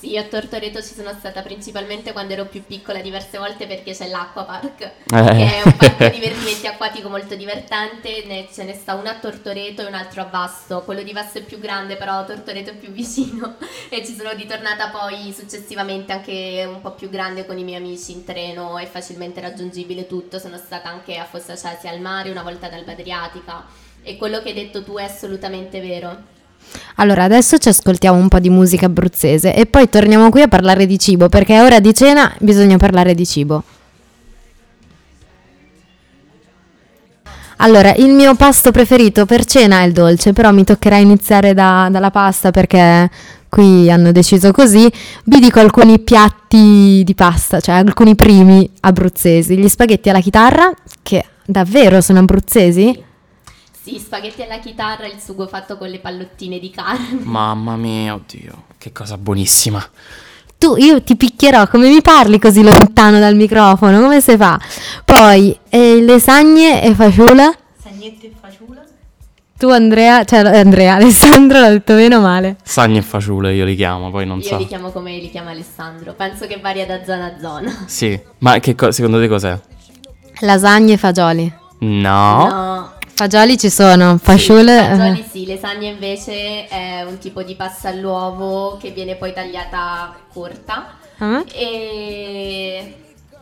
Sì, 0.00 0.16
a 0.16 0.24
Tortoreto 0.24 0.80
ci 0.82 0.94
sono 0.94 1.12
stata 1.12 1.42
principalmente 1.42 2.12
quando 2.12 2.32
ero 2.32 2.46
più 2.46 2.64
piccola 2.64 3.02
diverse 3.02 3.36
volte 3.36 3.66
perché 3.66 3.92
c'è 3.92 4.08
l'Acquapark, 4.08 4.80
Eh. 4.80 4.92
che 5.04 5.60
è 5.60 5.62
un 5.62 5.76
parco 5.76 6.08
divertimenti 6.08 6.66
acquatico 6.66 7.10
molto 7.10 7.34
divertente, 7.34 8.24
ne- 8.24 8.48
ce 8.50 8.64
ne 8.64 8.72
sta 8.72 8.94
uno 8.94 9.10
a 9.10 9.16
Tortoreto 9.16 9.82
e 9.82 9.84
un 9.84 9.92
altro 9.92 10.22
a 10.22 10.24
Vasto, 10.24 10.80
quello 10.86 11.02
di 11.02 11.12
Vasto 11.12 11.36
è 11.36 11.42
più 11.42 11.58
grande 11.58 11.96
però 11.96 12.24
Tortoreto 12.24 12.70
è 12.70 12.76
più 12.76 12.90
vicino 12.92 13.56
e 13.90 14.02
ci 14.02 14.14
sono 14.14 14.30
ritornata 14.30 14.88
poi 14.88 15.34
successivamente 15.36 16.12
anche 16.12 16.66
un 16.66 16.80
po' 16.80 16.92
più 16.92 17.10
grande 17.10 17.44
con 17.44 17.58
i 17.58 17.62
miei 17.64 17.76
amici 17.76 18.12
in 18.12 18.24
treno, 18.24 18.78
è 18.78 18.86
facilmente 18.86 19.42
raggiungibile 19.42 20.06
tutto, 20.06 20.38
sono 20.38 20.56
stata 20.56 20.88
anche 20.88 21.18
a 21.18 21.26
Fossa 21.26 21.54
Cesi 21.56 21.88
al 21.88 22.00
mare, 22.00 22.30
una 22.30 22.42
volta 22.42 22.68
ad 22.68 22.72
Alba 22.72 22.92
Adriatica 22.92 23.66
e 24.02 24.16
quello 24.16 24.40
che 24.40 24.48
hai 24.48 24.54
detto 24.54 24.82
tu 24.82 24.94
è 24.94 25.04
assolutamente 25.04 25.78
vero. 25.78 26.38
Allora, 26.96 27.24
adesso 27.24 27.58
ci 27.58 27.68
ascoltiamo 27.68 28.18
un 28.18 28.28
po' 28.28 28.38
di 28.38 28.50
musica 28.50 28.86
abruzzese 28.86 29.54
e 29.54 29.66
poi 29.66 29.88
torniamo 29.88 30.28
qui 30.30 30.42
a 30.42 30.48
parlare 30.48 30.86
di 30.86 30.98
cibo, 30.98 31.28
perché 31.28 31.54
è 31.54 31.62
ora 31.62 31.80
di 31.80 31.94
cena, 31.94 32.32
bisogna 32.38 32.76
parlare 32.76 33.14
di 33.14 33.26
cibo. 33.26 33.62
Allora, 37.62 37.94
il 37.94 38.10
mio 38.10 38.34
pasto 38.36 38.70
preferito 38.70 39.26
per 39.26 39.44
cena 39.44 39.80
è 39.80 39.86
il 39.86 39.92
dolce, 39.92 40.32
però 40.32 40.50
mi 40.50 40.64
toccherà 40.64 40.96
iniziare 40.96 41.52
da- 41.52 41.88
dalla 41.90 42.10
pasta 42.10 42.50
perché 42.50 43.10
qui 43.50 43.90
hanno 43.90 44.12
deciso 44.12 44.50
così. 44.50 44.90
Vi 45.24 45.40
dico 45.40 45.60
alcuni 45.60 45.98
piatti 45.98 47.02
di 47.04 47.14
pasta, 47.14 47.60
cioè 47.60 47.74
alcuni 47.74 48.14
primi 48.14 48.68
abruzzesi. 48.80 49.58
Gli 49.58 49.68
spaghetti 49.68 50.08
alla 50.08 50.20
chitarra, 50.20 50.72
che 51.02 51.22
davvero 51.44 52.00
sono 52.00 52.20
abruzzesi? 52.20 53.08
Sì, 53.90 53.98
spaghetti 53.98 54.42
alla 54.42 54.58
chitarra, 54.60 55.06
il 55.06 55.18
sugo 55.20 55.48
fatto 55.48 55.76
con 55.76 55.88
le 55.88 55.98
pallottine 55.98 56.60
di 56.60 56.70
carne. 56.70 57.18
Mamma 57.24 57.74
mia, 57.76 58.14
oddio, 58.14 58.64
che 58.78 58.92
cosa 58.92 59.18
buonissima. 59.18 59.84
Tu, 60.58 60.76
io 60.76 61.02
ti 61.02 61.16
picchierò, 61.16 61.66
come 61.66 61.88
mi 61.88 62.00
parli 62.00 62.38
così 62.38 62.62
lontano 62.62 63.18
dal 63.18 63.34
microfono? 63.34 63.98
Come 64.00 64.20
si 64.20 64.36
fa? 64.36 64.60
Poi, 65.04 65.58
eh, 65.70 66.02
lasagne 66.04 66.82
e 66.84 66.94
fagioli? 66.94 67.42
Sagnette 67.82 68.26
e 68.26 68.32
fagiula. 68.40 68.82
Tu 69.58 69.68
Andrea, 69.68 70.22
cioè 70.24 70.38
Andrea, 70.56 70.94
Alessandro 70.94 71.58
l'ha 71.58 71.70
detto 71.70 71.94
bene 71.94 72.14
o 72.14 72.20
male? 72.20 72.56
Sagni 72.62 72.98
e 72.98 73.02
fagiule 73.02 73.54
io 73.54 73.64
li 73.64 73.74
chiamo, 73.74 74.10
poi 74.10 74.24
non 74.24 74.38
Io 74.38 74.44
so. 74.44 74.56
li 74.56 74.66
chiamo 74.66 74.90
come 74.92 75.18
li 75.18 75.30
chiama 75.30 75.50
Alessandro. 75.50 76.12
Penso 76.14 76.46
che 76.46 76.58
varia 76.60 76.86
da 76.86 77.02
zona 77.04 77.24
a 77.34 77.40
zona. 77.40 77.84
Sì, 77.86 78.18
ma 78.38 78.58
che 78.60 78.74
co- 78.76 78.92
secondo 78.92 79.18
te 79.18 79.26
cos'è? 79.26 79.58
Lasagne 80.42 80.92
e 80.92 80.96
fagioli. 80.96 81.52
No. 81.80 82.46
No. 82.48 82.92
Fagioli 83.20 83.58
ci 83.58 83.68
sono, 83.68 84.16
fagioli... 84.16 84.68
Sì, 84.68 84.78
eh, 84.78 84.96
fagioli 84.96 85.24
sì, 85.30 85.46
lasagne 85.46 85.88
invece 85.88 86.66
è 86.68 87.02
un 87.06 87.18
tipo 87.18 87.42
di 87.42 87.54
pasta 87.54 87.90
all'uovo 87.90 88.78
che 88.78 88.92
viene 88.92 89.14
poi 89.14 89.34
tagliata 89.34 90.16
corta 90.32 90.96
eh? 91.18 91.44
e 91.52 92.94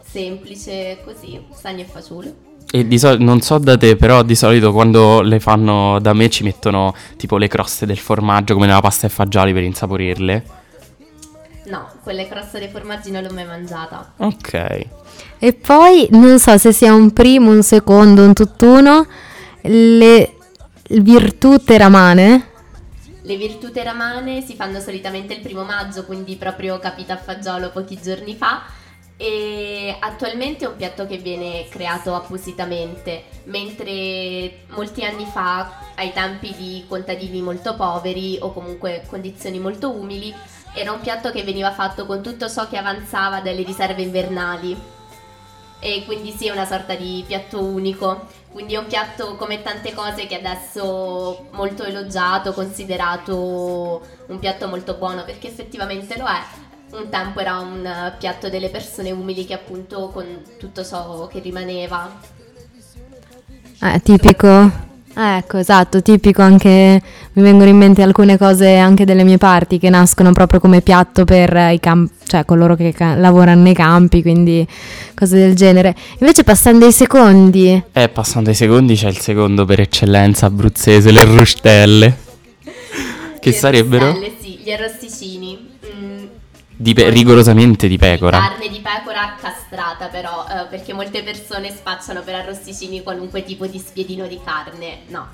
semplice 0.04 0.98
così, 1.04 1.40
lasagne 1.48 1.82
e 1.82 1.84
fagioli. 1.84 2.34
E 2.72 2.88
di 2.88 2.98
solito, 2.98 3.22
non 3.22 3.40
so 3.40 3.58
da 3.58 3.76
te, 3.76 3.94
però 3.94 4.24
di 4.24 4.34
solito 4.34 4.72
quando 4.72 5.20
le 5.20 5.38
fanno 5.38 6.00
da 6.00 6.12
me 6.12 6.28
ci 6.28 6.42
mettono 6.42 6.92
tipo 7.16 7.36
le 7.36 7.46
croste 7.46 7.86
del 7.86 7.98
formaggio 7.98 8.54
come 8.54 8.66
nella 8.66 8.80
pasta 8.80 9.06
e 9.06 9.10
fagioli 9.10 9.52
per 9.52 9.62
insaporirle. 9.62 10.44
No, 11.66 11.88
quelle 12.02 12.26
croste 12.26 12.58
dei 12.58 12.68
formaggi 12.68 13.12
non 13.12 13.22
l'ho 13.22 13.32
mai 13.32 13.46
mangiata. 13.46 14.14
Ok. 14.16 14.86
E 15.38 15.52
poi, 15.52 16.08
non 16.10 16.40
so 16.40 16.58
se 16.58 16.72
sia 16.72 16.92
un 16.92 17.12
primo, 17.12 17.52
un 17.52 17.62
secondo, 17.62 18.24
un 18.24 18.32
tutt'uno, 18.32 19.06
le 19.68 20.36
virtù 20.88 21.58
teramane. 21.62 22.50
Le 23.22 23.36
virtù 23.36 23.70
teramane 23.70 24.40
si 24.40 24.54
fanno 24.54 24.80
solitamente 24.80 25.34
il 25.34 25.40
primo 25.40 25.64
maggio, 25.64 26.04
quindi 26.04 26.36
proprio 26.36 26.78
capita 26.78 27.14
a 27.14 27.18
fagiolo 27.18 27.70
pochi 27.70 28.00
giorni 28.02 28.34
fa. 28.34 28.62
E 29.20 29.96
attualmente 29.98 30.64
è 30.64 30.68
un 30.68 30.76
piatto 30.76 31.06
che 31.06 31.18
viene 31.18 31.66
creato 31.68 32.14
appositamente, 32.14 33.24
mentre 33.44 34.60
molti 34.68 35.04
anni 35.04 35.26
fa, 35.26 35.80
ai 35.96 36.12
tempi 36.12 36.54
di 36.56 36.84
contadini 36.88 37.42
molto 37.42 37.74
poveri 37.74 38.38
o 38.40 38.52
comunque 38.52 39.04
condizioni 39.08 39.58
molto 39.58 39.90
umili, 39.90 40.32
era 40.72 40.92
un 40.92 41.00
piatto 41.00 41.32
che 41.32 41.42
veniva 41.42 41.72
fatto 41.72 42.06
con 42.06 42.22
tutto 42.22 42.48
ciò 42.48 42.68
che 42.68 42.76
avanzava 42.76 43.40
dalle 43.40 43.64
riserve 43.64 44.02
invernali. 44.02 44.76
E 45.80 46.04
quindi 46.06 46.30
sì, 46.30 46.46
è 46.46 46.52
una 46.52 46.64
sorta 46.64 46.94
di 46.94 47.24
piatto 47.26 47.62
unico. 47.62 48.26
Quindi 48.58 48.74
è 48.74 48.78
un 48.78 48.88
piatto 48.88 49.36
come 49.36 49.62
tante 49.62 49.94
cose 49.94 50.26
che 50.26 50.34
adesso 50.34 51.46
molto 51.52 51.84
elogiato, 51.84 52.52
considerato 52.52 54.04
un 54.26 54.38
piatto 54.40 54.66
molto 54.66 54.94
buono, 54.94 55.22
perché 55.22 55.46
effettivamente 55.46 56.18
lo 56.18 56.26
è. 56.26 56.96
Un 56.96 57.08
tempo 57.08 57.38
era 57.38 57.60
un 57.60 58.16
piatto 58.18 58.48
delle 58.48 58.68
persone 58.68 59.12
umili 59.12 59.46
che 59.46 59.54
appunto 59.54 60.08
con 60.08 60.42
tutto 60.58 60.84
ciò 60.84 61.28
che 61.28 61.38
rimaneva. 61.38 62.10
Eh, 63.80 64.00
tipico. 64.02 64.87
Eh, 65.18 65.36
ecco, 65.38 65.56
esatto, 65.58 66.00
tipico 66.00 66.42
anche 66.42 67.02
mi 67.32 67.42
vengono 67.42 67.68
in 67.68 67.76
mente 67.76 68.02
alcune 68.02 68.38
cose 68.38 68.76
anche 68.76 69.04
delle 69.04 69.24
mie 69.24 69.36
parti 69.36 69.78
che 69.78 69.90
nascono 69.90 70.32
proprio 70.32 70.60
come 70.60 70.80
piatto 70.80 71.24
per 71.24 71.56
eh, 71.56 71.72
i 71.74 71.80
campi, 71.80 72.12
cioè 72.24 72.44
coloro 72.44 72.76
che 72.76 72.92
ca- 72.92 73.16
lavorano 73.16 73.62
nei 73.62 73.74
campi, 73.74 74.22
quindi 74.22 74.64
cose 75.16 75.36
del 75.36 75.56
genere. 75.56 75.92
Invece 76.20 76.44
passando 76.44 76.84
ai 76.86 76.92
secondi, 76.92 77.82
Eh, 77.92 78.08
passando 78.10 78.50
ai 78.50 78.54
secondi 78.54 78.94
c'è 78.94 79.08
il 79.08 79.18
secondo 79.18 79.64
per 79.64 79.80
eccellenza 79.80 80.46
abruzzese, 80.46 81.10
le 81.10 81.24
rustelle. 81.24 82.16
Che 83.40 83.50
Le 83.50 83.56
sarebbero? 83.56 84.06
rostelle, 84.06 84.32
sì, 84.40 84.58
gli 84.62 84.70
arrosticini. 84.70 85.67
Di 86.80 86.94
pe- 86.94 87.10
rigorosamente 87.10 87.88
di 87.88 87.98
pecora. 87.98 88.38
Carne 88.38 88.68
di 88.68 88.78
pecora 88.78 89.34
castrata 89.40 90.06
però, 90.06 90.46
eh, 90.48 90.66
perché 90.66 90.92
molte 90.92 91.24
persone 91.24 91.72
spacciano 91.72 92.22
per 92.22 92.36
arrosticini 92.36 93.02
qualunque 93.02 93.42
tipo 93.42 93.66
di 93.66 93.80
spiedino 93.80 94.28
di 94.28 94.38
carne. 94.44 95.00
No, 95.08 95.26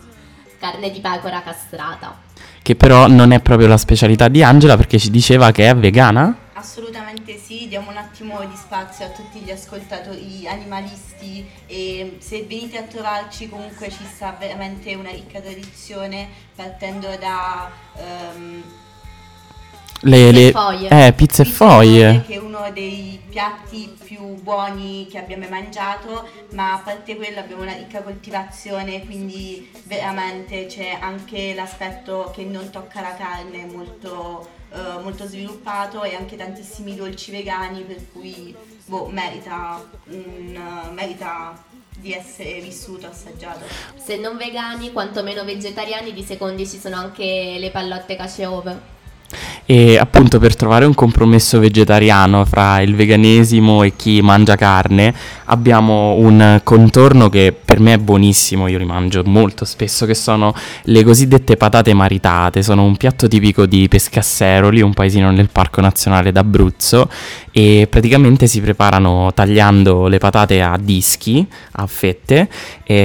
carne 0.59 0.91
di 0.91 1.01
pecora 1.01 1.43
castrata. 1.43 2.19
Che 2.63 2.77
però 2.77 3.09
non 3.09 3.33
è 3.33 3.41
proprio 3.41 3.69
la 3.69 3.77
specialità 3.77 4.29
di 4.29 4.43
Angela 4.43 4.79
perché 4.79 4.99
ci 4.99 5.11
diceva 5.11 5.51
che 5.51 5.69
è 5.69 5.77
vegana. 5.77 6.35
Assolutamente 6.55 7.37
sì, 7.37 7.69
diamo 7.69 7.91
un 7.91 7.99
attimo 7.99 8.41
di 8.41 8.57
spazio 8.57 9.05
a 9.05 9.09
tutti 9.09 9.41
gli 9.41 9.51
ascoltatori 9.51 10.49
animalisti 10.49 11.47
e 11.67 12.17
se 12.21 12.47
venite 12.49 12.79
a 12.79 12.85
trovarci 12.85 13.51
comunque 13.51 13.91
ci 13.91 14.07
sta 14.11 14.35
veramente 14.39 14.95
una 14.95 15.11
ricca 15.11 15.41
tradizione 15.41 16.27
partendo 16.57 17.09
da 17.21 17.71
ehm, 17.99 18.63
Le, 20.07 20.17
Pizze 20.17 20.33
le- 20.33 20.49
e 20.49 20.53
foglie. 20.53 21.07
Eh, 21.07 21.13
pizze 21.13 21.43
e 21.43 21.45
foglie. 21.45 22.25
che 22.27 22.35
è 22.35 22.39
uno 22.39 22.71
dei 22.73 23.21
piatti 23.29 23.93
più 24.05 24.21
buoni 24.43 25.07
che 25.11 25.19
abbiamo 25.19 25.49
mai 25.49 25.63
mangiato, 25.63 26.29
ma 26.53 26.75
a 26.75 26.79
parte 26.79 27.17
quello 27.17 27.41
abbiamo 27.41 27.63
una 27.63 27.73
ricca 27.75 28.03
coltivazione, 28.03 29.05
quindi 29.05 29.71
veramente 29.85 30.67
c'è 30.67 30.99
anche 31.01 31.55
l'aspetto 31.55 32.31
che 32.35 32.45
non 32.45 32.71
tocca 32.71 33.01
la 33.01 33.15
carne 33.15 33.65
molto, 33.65 34.47
eh, 34.73 35.03
molto 35.03 35.27
sviluppato 35.27 36.03
e 36.03 36.15
anche 36.15 36.37
tantissimi 36.37 36.95
dolci 36.95 37.31
vegani 37.31 37.81
per 37.83 38.05
cui 38.13 38.55
boh, 38.87 39.07
merita, 39.07 39.83
un- 40.11 40.91
merita 40.93 41.61
di 41.97 42.13
essere 42.13 42.61
vissuto, 42.61 43.07
assaggiato. 43.07 43.61
Se 43.97 44.17
non 44.17 44.37
vegani, 44.37 44.93
quantomeno 44.93 45.45
vegetariani, 45.45 46.13
di 46.13 46.23
secondi 46.23 46.67
ci 46.69 46.79
sono 46.79 46.97
anche 46.97 47.57
le 47.59 47.71
pallotte 47.71 48.17
cacio 48.17 48.63
e 49.67 49.97
appunto 49.97 50.39
per 50.39 50.57
trovare 50.57 50.85
un 50.85 50.95
compromesso 50.95 51.59
vegetariano 51.59 52.45
fra 52.45 52.81
il 52.81 52.95
veganesimo 52.95 53.83
e 53.83 53.95
chi 53.97 54.21
mangia 54.21 54.57
carne 54.57 55.15
abbiamo 55.47 56.15
un 56.15 56.61
contorno 56.63 57.31
che 57.31 57.55
per 57.65 57.81
me 57.81 57.95
è 57.95 57.99
buonissimo, 57.99 58.67
io 58.69 58.79
li 58.79 58.85
mangio 58.85 59.23
molto 59.25 59.65
spesso, 59.65 60.05
che 60.05 60.15
sono 60.15 60.55
le 60.85 61.03
cosiddette 61.03 61.57
patate 61.57 61.95
maritate, 61.95 62.63
sono 62.63 62.85
un 62.85 62.97
piatto 62.97 63.27
tipico 63.27 63.65
di 63.65 63.89
Pescasseroli, 63.89 64.83
un 64.83 64.93
paesino 64.93 65.31
nel 65.31 65.49
Parco 65.51 65.81
Nazionale 65.81 66.31
d'Abruzzo. 66.31 67.09
E 67.57 67.87
praticamente 67.89 68.49
si 68.49 68.61
preparano 68.61 69.31
tagliando 69.33 70.09
le 70.09 70.19
patate 70.19 70.61
a 70.61 70.77
dischi, 70.77 71.47
a 71.73 71.87
fette, 71.87 72.49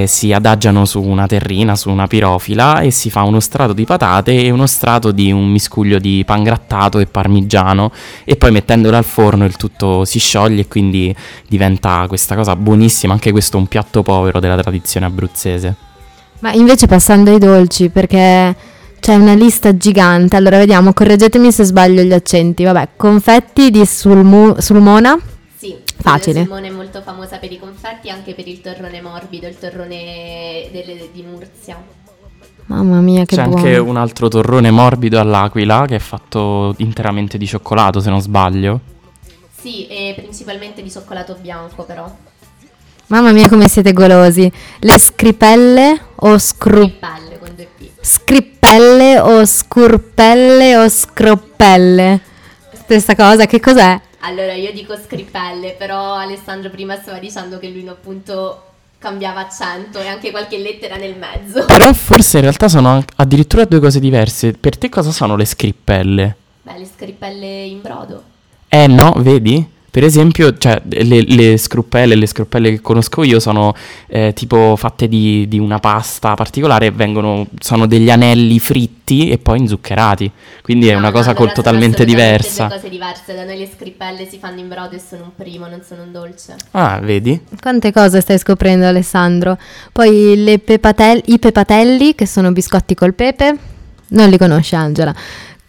si 0.06 0.34
adagiano 0.34 0.86
su 0.86 1.04
una 1.04 1.28
terrina, 1.28 1.76
su 1.76 1.90
una 1.92 2.08
pirofila 2.08 2.80
e 2.80 2.90
si 2.90 3.12
fa 3.12 3.22
uno 3.22 3.40
strato 3.40 3.74
di 3.74 3.86
patate 3.86 4.44
e 4.44 4.50
uno 4.50 4.66
strato 4.66 5.12
di 5.12 5.32
un 5.32 5.48
miscuglio 5.48 6.00
di 6.00 6.24
pangrattato 6.26 6.49
e 6.58 7.06
parmigiano 7.06 7.92
e 8.24 8.36
poi 8.36 8.52
mettendolo 8.52 8.98
al 8.98 9.04
forno 9.04 9.46
il 9.46 9.56
tutto 9.56 10.06
si 10.06 10.20
scioglie 10.20 10.62
e 10.62 10.68
quindi 10.68 11.16
diventa 11.48 12.06
questa 12.08 12.36
cosa 12.36 12.56
buonissima, 12.56 13.14
anche 13.14 13.32
questo 13.32 13.58
è 13.58 13.60
un 13.60 13.68
piatto 13.68 14.02
povero 14.04 14.40
della 14.40 14.58
tradizione 14.58 15.06
abruzzese. 15.06 15.76
ma 16.40 16.52
invece 16.54 16.88
passando 16.88 17.32
ai 17.32 17.38
dolci, 17.38 17.90
perché 17.90 18.56
c'è 19.00 19.16
una 19.16 19.34
lista 19.34 19.76
gigante. 19.76 20.36
Allora 20.36 20.58
vediamo, 20.58 20.94
correggetemi 20.94 21.52
se 21.52 21.64
sbaglio 21.64 22.02
gli 22.02 22.14
accenti. 22.14 22.64
Vabbè, 22.64 22.90
confetti 22.96 23.72
di 23.72 23.86
sulmu- 23.86 24.58
sulmona. 24.60 25.18
Sì, 25.58 25.76
Facile. 26.02 26.44
Simone 26.44 26.68
è 26.68 26.72
molto 26.72 27.02
famosa 27.02 27.38
per 27.38 27.52
i 27.52 27.60
confetti, 27.60 28.10
anche 28.10 28.34
per 28.34 28.48
il 28.48 28.62
torrone 28.62 29.02
morbido, 29.02 29.48
il 29.48 29.58
torrone 29.58 30.70
delle- 30.72 31.10
di 31.12 31.24
Murcia. 31.24 31.82
Mamma 32.70 33.00
mia, 33.00 33.26
che 33.26 33.36
C'è 33.36 33.46
buono. 33.46 33.58
anche 33.58 33.78
un 33.78 33.98
altro 33.98 34.28
torrone 34.28 34.70
morbido 34.70 35.20
all'aquila 35.20 35.86
che 35.88 35.96
è 35.96 36.00
fatto 36.00 36.76
interamente 36.78 37.40
di 37.40 37.48
cioccolato 37.48 38.00
se 38.00 38.12
non 38.12 38.22
sbaglio. 38.22 38.80
Sì, 39.60 39.88
e 39.88 40.14
principalmente 40.16 40.84
di 40.84 40.92
cioccolato 40.92 41.36
bianco 41.42 41.84
però. 41.84 42.08
Mamma 43.08 43.32
mia, 43.32 43.50
come 43.50 43.68
siete 43.68 43.92
golosi. 43.92 44.52
Le 44.82 45.00
scripelle 45.00 46.00
o 46.18 46.38
scru... 46.38 46.92
Pelle 47.00 47.40
con 47.40 47.56
due 47.56 47.68
P. 47.76 47.90
scrippelle 48.02 49.20
o 49.20 49.44
scurpelle 49.46 50.78
o 50.78 50.88
scroppelle? 50.88 52.22
Stessa 52.72 53.16
cosa, 53.16 53.48
che 53.48 53.60
cos'è? 53.60 54.00
Allora 54.20 54.54
io 54.54 54.72
dico 54.74 54.96
scrippelle, 54.96 55.72
però 55.76 56.14
Alessandro 56.14 56.70
prima 56.70 56.96
stava 56.98 57.18
dicendo 57.18 57.58
che 57.58 57.70
lui 57.70 57.88
appunto 57.88 58.69
cambiava 59.00 59.40
accento 59.40 60.00
e 60.00 60.08
anche 60.08 60.30
qualche 60.30 60.58
lettera 60.58 60.98
nel 60.98 61.18
mezzo. 61.18 61.66
Però 61.66 61.92
forse 61.94 62.38
in 62.38 62.44
realtà 62.44 62.68
sono 62.68 63.04
addirittura 63.16 63.66
due 63.66 63.80
cose 63.80 64.00
diverse. 64.00 64.52
Per 64.52 64.78
te 64.78 64.90
cosa 64.90 65.12
sono 65.12 65.36
le 65.36 65.46
scrippelle? 65.46 66.36
Beh, 66.62 66.78
le 66.78 66.86
scrippelle 66.86 67.64
in 67.64 67.82
brodo. 67.82 68.24
Eh 68.68 68.88
no, 68.88 69.14
vedi? 69.18 69.78
Per 69.92 70.04
esempio, 70.04 70.56
cioè, 70.58 70.82
le, 70.88 71.22
le 71.24 71.58
scruppelle, 71.58 72.16
le 72.16 72.28
scruppelle 72.28 72.70
che 72.70 72.82
conosco 72.82 73.24
io 73.24 73.40
sono 73.40 73.74
eh, 74.08 74.34
tipo 74.36 74.76
fatte 74.76 75.08
di, 75.08 75.48
di 75.48 75.58
una 75.58 75.80
pasta 75.80 76.36
particolare 76.36 76.88
e 76.88 76.92
vengono, 76.92 77.48
sono 77.60 77.88
degli 77.88 78.10
anelli 78.12 78.60
fritti 78.60 79.30
e 79.32 79.40
poi 79.40 79.60
inzuccherati. 79.60 80.32
Quindi 80.62 80.88
è 80.88 80.92
No, 80.94 81.00
una 81.00 81.08
no, 81.08 81.14
cosa 81.14 81.32
allora 81.32 81.46
col- 81.46 81.54
totalmente 81.54 81.98
sono 82.04 82.10
diversa. 82.10 82.68
Due 82.68 82.76
cose 82.76 82.90
diverse, 82.90 83.34
da 83.36 83.44
noi 83.46 83.58
le 83.58 83.70
scrippelle 83.74 84.28
si 84.30 84.38
fanno 84.38 84.60
in 84.60 84.68
brodo 84.68 84.96
e 84.96 85.00
sono 85.00 85.24
un 85.24 85.32
primo, 85.36 85.68
non 85.68 85.82
sono 85.88 86.04
un 86.04 86.12
dolce. 86.12 86.56
Ah, 86.72 87.00
vedi? 87.02 87.40
Quante 87.60 87.92
cose 87.92 88.22
stai 88.22 88.38
scoprendo 88.38 88.86
Alessandro? 88.86 89.58
Poi 89.92 90.44
le 90.44 90.60
pepatel- 90.60 91.24
i 91.26 91.40
pepatelli, 91.40 92.14
che 92.14 92.28
sono 92.28 92.52
biscotti 92.52 92.94
col 92.94 93.16
pepe, 93.16 93.58
non 94.10 94.30
li 94.30 94.38
conosce 94.38 94.76
Angela. 94.76 95.14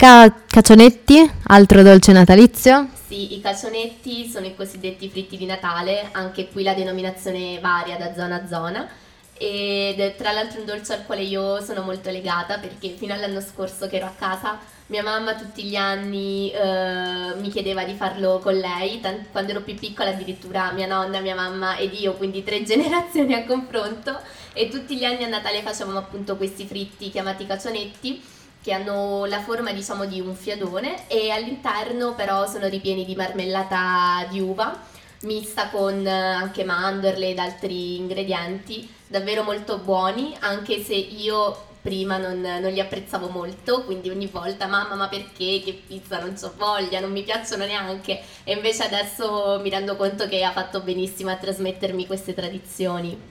Ca- 0.00 0.34
cacionetti, 0.46 1.30
altro 1.48 1.82
dolce 1.82 2.12
natalizio. 2.12 2.88
Sì, 3.06 3.34
i 3.34 3.40
cacionetti 3.42 4.26
sono 4.30 4.46
i 4.46 4.56
cosiddetti 4.56 5.10
fritti 5.10 5.36
di 5.36 5.44
Natale, 5.44 6.08
anche 6.12 6.48
qui 6.48 6.62
la 6.62 6.72
denominazione 6.72 7.58
varia 7.60 7.98
da 7.98 8.14
zona 8.14 8.36
a 8.36 8.46
zona. 8.46 8.88
Ed 9.34 10.16
tra 10.16 10.32
l'altro 10.32 10.60
un 10.60 10.64
dolce 10.64 10.94
al 10.94 11.04
quale 11.04 11.20
io 11.20 11.60
sono 11.60 11.82
molto 11.82 12.08
legata 12.08 12.56
perché 12.56 12.94
fino 12.96 13.12
all'anno 13.12 13.42
scorso 13.42 13.88
che 13.88 13.96
ero 13.96 14.06
a 14.06 14.14
casa 14.18 14.58
mia 14.86 15.02
mamma 15.02 15.34
tutti 15.34 15.64
gli 15.64 15.76
anni 15.76 16.50
eh, 16.50 17.34
mi 17.38 17.50
chiedeva 17.50 17.84
di 17.84 17.92
farlo 17.92 18.38
con 18.38 18.54
lei, 18.54 19.00
tan- 19.00 19.26
quando 19.30 19.50
ero 19.50 19.60
più 19.60 19.74
piccola 19.74 20.10
addirittura 20.10 20.72
mia 20.72 20.86
nonna, 20.86 21.20
mia 21.20 21.34
mamma 21.34 21.76
ed 21.76 21.92
io, 21.92 22.14
quindi 22.14 22.42
tre 22.42 22.62
generazioni 22.64 23.34
a 23.34 23.44
confronto 23.44 24.18
e 24.54 24.68
tutti 24.68 24.96
gli 24.96 25.04
anni 25.04 25.24
a 25.24 25.28
Natale 25.28 25.60
facevamo 25.60 25.98
appunto 25.98 26.36
questi 26.36 26.64
fritti 26.64 27.10
chiamati 27.10 27.44
cacionetti 27.46 28.38
che 28.62 28.72
hanno 28.72 29.24
la 29.24 29.40
forma 29.40 29.72
diciamo 29.72 30.04
di 30.04 30.20
un 30.20 30.34
fiadone 30.34 31.08
e 31.08 31.30
all'interno 31.30 32.14
però 32.14 32.46
sono 32.46 32.68
ripieni 32.68 33.04
di 33.04 33.14
marmellata 33.14 34.26
di 34.28 34.40
uva 34.40 34.78
mista 35.22 35.68
con 35.68 36.06
eh, 36.06 36.10
anche 36.10 36.64
mandorle 36.64 37.30
ed 37.30 37.38
altri 37.38 37.96
ingredienti 37.96 38.88
davvero 39.06 39.42
molto 39.42 39.78
buoni 39.78 40.36
anche 40.40 40.82
se 40.82 40.94
io 40.94 41.68
prima 41.80 42.18
non, 42.18 42.40
non 42.40 42.70
li 42.70 42.80
apprezzavo 42.80 43.28
molto 43.28 43.84
quindi 43.84 44.10
ogni 44.10 44.26
volta 44.26 44.66
mamma 44.66 44.94
ma 44.94 45.08
perché? 45.08 45.60
Che 45.64 45.82
pizza 45.86 46.20
non 46.20 46.34
c'ho 46.34 46.52
voglia 46.56 47.00
non 47.00 47.10
mi 47.10 47.22
piacciono 47.22 47.64
neanche. 47.64 48.20
E 48.44 48.52
invece 48.52 48.84
adesso 48.84 49.58
mi 49.62 49.70
rendo 49.70 49.96
conto 49.96 50.28
che 50.28 50.44
ha 50.44 50.52
fatto 50.52 50.80
benissimo 50.80 51.30
a 51.30 51.36
trasmettermi 51.36 52.06
queste 52.06 52.34
tradizioni 52.34 53.29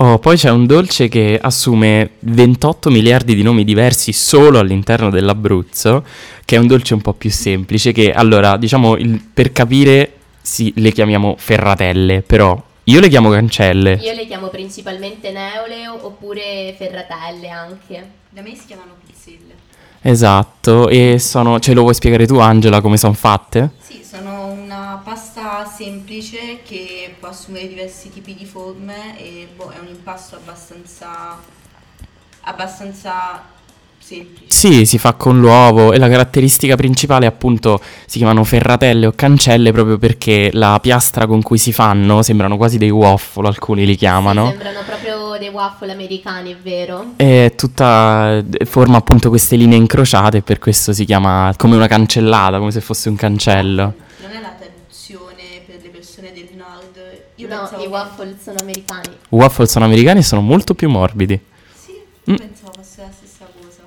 Oh, 0.00 0.18
poi 0.18 0.36
c'è 0.36 0.50
un 0.50 0.66
dolce 0.66 1.08
che 1.08 1.38
assume 1.40 2.10
28 2.20 2.88
miliardi 2.90 3.34
di 3.34 3.42
nomi 3.42 3.64
diversi 3.64 4.12
solo 4.12 4.58
all'interno 4.60 5.10
dell'Abruzzo, 5.10 6.04
che 6.44 6.54
è 6.56 6.58
un 6.58 6.66
dolce 6.68 6.94
un 6.94 7.00
po' 7.00 7.14
più 7.14 7.30
semplice, 7.30 7.90
che 7.92 8.12
allora, 8.12 8.56
diciamo, 8.56 8.96
il- 8.96 9.20
per 9.34 9.50
capire 9.52 10.12
sì, 10.40 10.72
le 10.76 10.92
chiamiamo 10.92 11.34
ferratelle, 11.36 12.22
però 12.22 12.60
io 12.84 13.00
le 13.00 13.08
chiamo 13.08 13.28
cancelle. 13.30 13.98
io 14.02 14.14
le 14.14 14.26
chiamo 14.26 14.48
principalmente 14.48 15.30
neole 15.32 15.86
oppure 15.88 16.74
ferratelle 16.78 17.48
anche 17.48 18.10
Da 18.30 18.40
me 18.40 18.54
si 18.54 18.66
chiamano 18.66 18.92
pizzelle. 19.04 19.54
Esatto, 20.00 20.88
e 20.88 21.18
sono... 21.18 21.58
Ce 21.58 21.74
lo 21.74 21.82
vuoi 21.82 21.94
spiegare 21.94 22.24
tu, 22.26 22.38
Angela, 22.38 22.80
come 22.80 22.96
sono 22.96 23.14
fatte? 23.14 23.70
Sì, 23.80 24.02
sono 24.08 24.37
pasta 25.08 25.64
semplice 25.64 26.58
che 26.62 27.14
può 27.18 27.30
assumere 27.30 27.66
diversi 27.66 28.10
tipi 28.10 28.34
di 28.34 28.44
forme 28.44 29.18
e 29.18 29.48
boh, 29.56 29.70
è 29.70 29.78
un 29.80 29.86
impasto 29.88 30.36
abbastanza 30.36 31.34
abbastanza 32.42 33.42
semplice. 33.98 34.44
Sì, 34.48 34.84
si 34.84 34.98
fa 34.98 35.14
con 35.14 35.40
l'uovo 35.40 35.94
e 35.94 35.98
la 35.98 36.10
caratteristica 36.10 36.76
principale 36.76 37.24
appunto 37.24 37.80
si 38.04 38.18
chiamano 38.18 38.44
ferratelle 38.44 39.06
o 39.06 39.12
cancelle 39.16 39.72
proprio 39.72 39.96
perché 39.96 40.50
la 40.52 40.78
piastra 40.78 41.26
con 41.26 41.40
cui 41.40 41.56
si 41.56 41.72
fanno 41.72 42.20
sembrano 42.20 42.58
quasi 42.58 42.76
dei 42.76 42.90
waffle, 42.90 43.48
alcuni 43.48 43.86
li 43.86 43.92
Sì, 43.92 43.98
chiamano. 43.98 44.48
sembrano 44.50 44.80
proprio 44.84 45.38
dei 45.38 45.48
waffle 45.48 45.90
americani, 45.90 46.52
è 46.52 46.56
vero? 46.56 47.12
E 47.16 47.54
tutta 47.56 48.44
forma 48.66 48.98
appunto 48.98 49.30
queste 49.30 49.56
linee 49.56 49.78
incrociate 49.78 50.36
e 50.38 50.42
per 50.42 50.58
questo 50.58 50.92
si 50.92 51.06
chiama 51.06 51.54
come 51.56 51.76
una 51.76 51.86
cancellata, 51.86 52.58
come 52.58 52.72
se 52.72 52.82
fosse 52.82 53.08
un 53.08 53.16
cancello. 53.16 53.94
No, 57.48 57.60
pensavo 57.60 57.82
i 57.82 57.86
waffle 57.86 58.36
sono 58.42 58.56
americani. 58.60 59.08
Waffle 59.30 59.66
sono 59.66 59.84
americani 59.84 60.20
e 60.20 60.22
sono 60.22 60.40
molto 60.40 60.74
più 60.74 60.88
morbidi. 60.88 61.40
Sì, 61.84 61.92
io 61.92 62.32
Mm. 62.32 62.36
pensavo 62.36 62.72
fosse 62.76 63.00
la 63.02 63.10
stessa 63.10 63.46
cosa. 63.60 63.82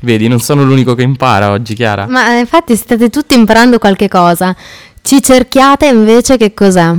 Vedi, 0.00 0.28
non 0.28 0.40
sono 0.40 0.62
l'unico 0.64 0.94
che 0.94 1.02
impara 1.02 1.50
oggi, 1.50 1.74
Chiara. 1.74 2.06
Ma 2.06 2.36
eh, 2.36 2.40
infatti 2.40 2.76
state 2.76 3.08
tutti 3.10 3.34
imparando 3.34 3.78
qualche 3.78 4.08
cosa. 4.08 4.54
Ci 5.02 5.22
cerchiate 5.22 5.86
invece 5.86 6.36
che 6.36 6.52
cos'è? 6.52 6.92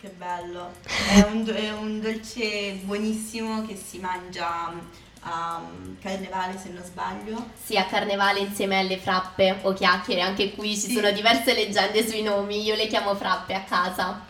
Che 0.00 0.12
bello. 0.16 0.70
È 1.10 1.26
un, 1.30 1.44
do- 1.44 1.52
è 1.52 1.72
un 1.72 2.00
dolce 2.00 2.78
buonissimo 2.82 3.66
che 3.66 3.76
si 3.76 3.98
mangia 3.98 4.72
a 5.24 5.60
mm, 5.60 5.94
carnevale 6.02 6.58
se 6.62 6.70
non 6.72 6.82
sbaglio. 6.84 7.44
Sì, 7.64 7.76
a 7.76 7.84
carnevale 7.84 8.40
insieme 8.40 8.78
alle 8.80 8.98
frappe 8.98 9.58
o 9.62 9.72
chiacchiere, 9.72 10.20
anche 10.20 10.52
qui 10.54 10.74
ci 10.74 10.88
Sì. 10.88 10.92
sono 10.94 11.10
diverse 11.12 11.54
leggende 11.54 12.06
sui 12.08 12.22
nomi, 12.22 12.62
io 12.64 12.74
le 12.76 12.86
chiamo 12.86 13.14
frappe 13.14 13.54
a 13.54 13.60
casa. 13.62 14.20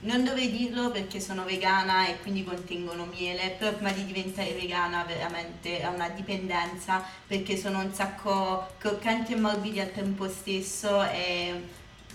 Non 0.00 0.22
dovrei 0.22 0.52
dirlo 0.52 0.92
perché 0.92 1.18
sono 1.18 1.42
vegana 1.42 2.06
e 2.06 2.20
quindi 2.20 2.44
contengono 2.44 3.04
miele, 3.06 3.56
però 3.58 3.72
prima 3.72 3.90
di 3.90 4.04
diventare 4.04 4.52
vegana 4.52 5.02
veramente 5.02 5.80
è 5.80 5.86
una 5.88 6.08
dipendenza 6.10 7.02
perché 7.26 7.56
sono 7.56 7.80
un 7.80 7.92
sacco 7.92 8.68
croccanti 8.78 9.32
e 9.32 9.36
morbidi 9.36 9.80
al 9.80 9.90
tempo 9.90 10.28
stesso 10.28 11.02
è 11.02 11.52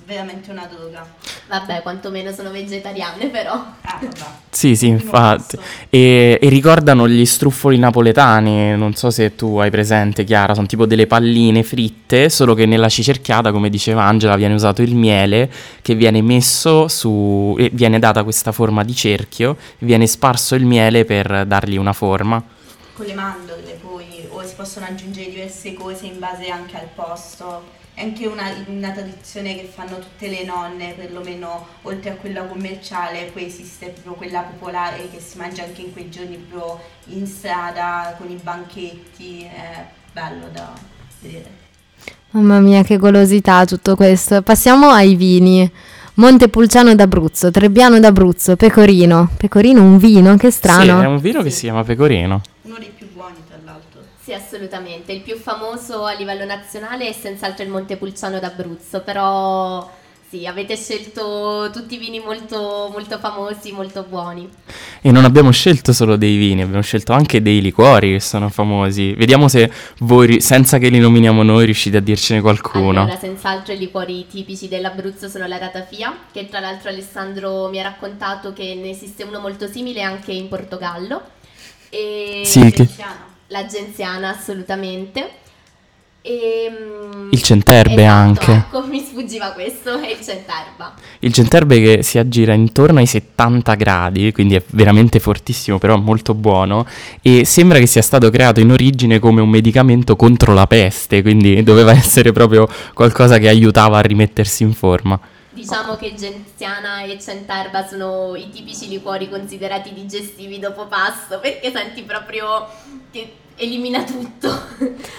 veramente 0.05 0.49
una 0.51 0.65
droga. 0.65 1.05
Vabbè, 1.47 1.81
quantomeno 1.81 2.31
sono 2.31 2.51
vegetariane 2.51 3.27
però. 3.27 3.61
Sì, 4.53 4.75
sì, 4.75 4.87
infatti. 4.87 5.57
E, 5.89 6.37
e 6.39 6.49
ricordano 6.49 7.07
gli 7.07 7.25
struffoli 7.25 7.79
napoletani, 7.79 8.77
non 8.77 8.93
so 8.93 9.09
se 9.09 9.35
tu 9.35 9.57
hai 9.57 9.71
presente, 9.71 10.23
Chiara, 10.23 10.53
sono 10.53 10.67
tipo 10.67 10.85
delle 10.85 11.07
palline 11.07 11.63
fritte, 11.63 12.29
solo 12.29 12.53
che 12.53 12.67
nella 12.67 12.87
cicerchiata, 12.87 13.51
come 13.51 13.71
diceva 13.71 14.03
Angela, 14.03 14.35
viene 14.35 14.53
usato 14.53 14.83
il 14.83 14.93
miele 14.93 15.51
che 15.81 15.95
viene 15.95 16.21
messo 16.21 16.87
su... 16.87 17.55
e 17.57 17.71
viene 17.73 17.97
data 17.97 18.23
questa 18.23 18.51
forma 18.51 18.83
di 18.83 18.93
cerchio, 18.93 19.57
viene 19.79 20.05
sparso 20.05 20.53
il 20.53 20.65
miele 20.65 21.03
per 21.03 21.45
dargli 21.47 21.77
una 21.77 21.93
forma. 21.93 22.41
Con 22.93 23.05
le 23.07 23.13
mandorle 23.15 23.79
poi, 23.81 24.27
o 24.29 24.45
si 24.45 24.53
possono 24.55 24.85
aggiungere 24.85 25.31
diverse 25.31 25.73
cose 25.73 26.05
in 26.05 26.19
base 26.19 26.47
anche 26.49 26.77
al 26.77 26.89
posto. 26.93 27.81
È 27.95 28.01
anche 28.01 28.25
una, 28.25 28.51
una 28.67 28.91
tradizione 28.91 29.55
che 29.55 29.69
fanno 29.71 29.99
tutte 29.99 30.27
le 30.27 30.43
nonne, 30.43 30.93
perlomeno 30.97 31.67
oltre 31.83 32.09
a 32.09 32.15
quella 32.15 32.43
commerciale, 32.43 33.29
poi 33.31 33.45
esiste 33.45 33.87
proprio 33.87 34.13
quella 34.13 34.41
popolare 34.41 35.09
che 35.11 35.19
si 35.19 35.37
mangia 35.37 35.63
anche 35.63 35.81
in 35.81 35.93
quei 35.93 36.09
giorni 36.09 36.37
proprio 36.37 36.79
in 37.07 37.27
strada 37.27 38.15
con 38.17 38.29
i 38.31 38.39
banchetti, 38.41 39.43
è 39.43 39.85
bello 40.11 40.47
da 40.51 40.73
vedere. 41.21 41.61
Mamma 42.31 42.59
mia, 42.59 42.81
che 42.81 42.97
golosità 42.97 43.63
tutto 43.65 43.95
questo. 43.95 44.41
Passiamo 44.41 44.89
ai 44.89 45.13
vini. 45.13 45.71
Montepulciano 46.15 46.95
d'Abruzzo, 46.95 47.51
Trebbiano 47.51 47.99
d'Abruzzo, 47.99 48.55
Pecorino. 48.55 49.29
Pecorino, 49.37 49.83
un 49.83 49.97
vino, 49.97 50.35
che 50.35 50.49
strano. 50.49 50.99
Sì, 50.99 51.03
è 51.03 51.07
un 51.07 51.19
vino 51.19 51.43
che 51.43 51.51
si 51.51 51.61
chiama 51.61 51.83
pecorino. 51.83 52.41
Uno 52.63 52.77
dei 52.79 52.91
più. 52.95 53.02
Sì, 54.23 54.31
assolutamente. 54.33 55.11
Il 55.11 55.21
più 55.21 55.35
famoso 55.35 56.05
a 56.05 56.13
livello 56.13 56.45
nazionale 56.45 57.09
è 57.09 57.11
senz'altro 57.11 57.65
il 57.65 57.69
Montepulciano 57.69 58.39
d'Abruzzo, 58.39 59.01
però 59.01 59.91
sì, 60.29 60.47
avete 60.47 60.77
scelto 60.77 61.69
tutti 61.73 61.97
vini 61.97 62.19
molto, 62.19 62.89
molto 62.89 63.19
famosi, 63.19 63.73
molto 63.73 64.05
buoni. 64.07 64.49
E 65.01 65.11
non 65.11 65.25
abbiamo 65.25 65.51
scelto 65.51 65.91
solo 65.91 66.15
dei 66.15 66.37
vini, 66.37 66.61
abbiamo 66.61 66.81
scelto 66.81 67.11
anche 67.11 67.41
dei 67.41 67.59
liquori 67.59 68.13
che 68.13 68.21
sono 68.21 68.47
famosi. 68.47 69.13
Vediamo 69.13 69.49
se 69.49 69.69
voi, 69.99 70.39
senza 70.39 70.77
che 70.77 70.87
li 70.87 70.99
nominiamo 70.99 71.43
noi, 71.43 71.65
riuscite 71.65 71.97
a 71.97 71.99
dircene 71.99 72.39
qualcuno. 72.39 73.01
Allora, 73.01 73.17
senz'altro 73.19 73.73
i 73.73 73.77
liquori 73.77 74.25
tipici 74.25 74.69
dell'Abruzzo 74.69 75.27
sono 75.27 75.45
la 75.47 75.57
ratafia, 75.57 76.15
che 76.31 76.47
tra 76.47 76.61
l'altro 76.61 76.87
Alessandro 76.87 77.67
mi 77.67 77.81
ha 77.81 77.83
raccontato 77.83 78.53
che 78.53 78.73
ne 78.73 78.89
esiste 78.91 79.23
uno 79.23 79.39
molto 79.39 79.67
simile 79.67 80.01
anche 80.01 80.31
in 80.31 80.47
Portogallo. 80.47 81.21
E 81.89 82.43
Sì, 82.45 82.61
che- 82.71 82.83
Veneziano. 82.85 83.31
La 83.53 83.67
genziana 83.67 84.29
assolutamente. 84.35 85.41
E, 86.25 86.71
mm, 86.71 87.29
Il 87.31 87.43
centerbe 87.43 88.01
esatto, 88.01 88.11
anche. 88.11 88.51
Ecco, 88.53 88.87
mi 88.87 88.99
sfuggiva 88.99 89.51
questo, 89.51 89.99
e 90.01 90.13
il 90.13 90.21
centerba. 90.23 90.93
Il 91.19 91.33
centerbe 91.33 91.81
che 91.81 92.01
si 92.01 92.17
aggira 92.17 92.53
intorno 92.53 92.99
ai 92.99 93.05
70 93.05 93.75
gradi, 93.75 94.31
quindi 94.31 94.55
è 94.55 94.63
veramente 94.67 95.19
fortissimo, 95.19 95.77
però 95.77 95.97
molto 95.97 96.33
buono. 96.33 96.87
E 97.21 97.45
sembra 97.45 97.77
che 97.77 97.87
sia 97.87 98.01
stato 98.01 98.29
creato 98.29 98.59
in 98.61 98.71
origine 98.71 99.19
come 99.19 99.41
un 99.41 99.49
medicamento 99.49 100.15
contro 100.15 100.53
la 100.53 100.65
peste, 100.65 101.21
quindi 101.21 101.61
doveva 101.61 101.91
essere 101.93 102.31
proprio 102.31 102.67
qualcosa 102.93 103.37
che 103.37 103.49
aiutava 103.49 103.97
a 103.97 104.01
rimettersi 104.01 104.63
in 104.63 104.73
forma. 104.73 105.19
Diciamo 105.49 105.97
che 105.97 106.15
genziana 106.15 107.03
e 107.03 107.19
centerba 107.19 107.85
sono 107.85 108.33
i 108.35 108.49
tipici 108.49 108.87
liquori 108.87 109.29
considerati 109.29 109.93
digestivi 109.93 110.57
dopo 110.57 110.87
pasto, 110.87 111.39
perché 111.39 111.69
senti 111.71 112.01
proprio 112.01 112.65
che 113.11 113.33
elimina 113.55 114.03
tutto. 114.03 114.47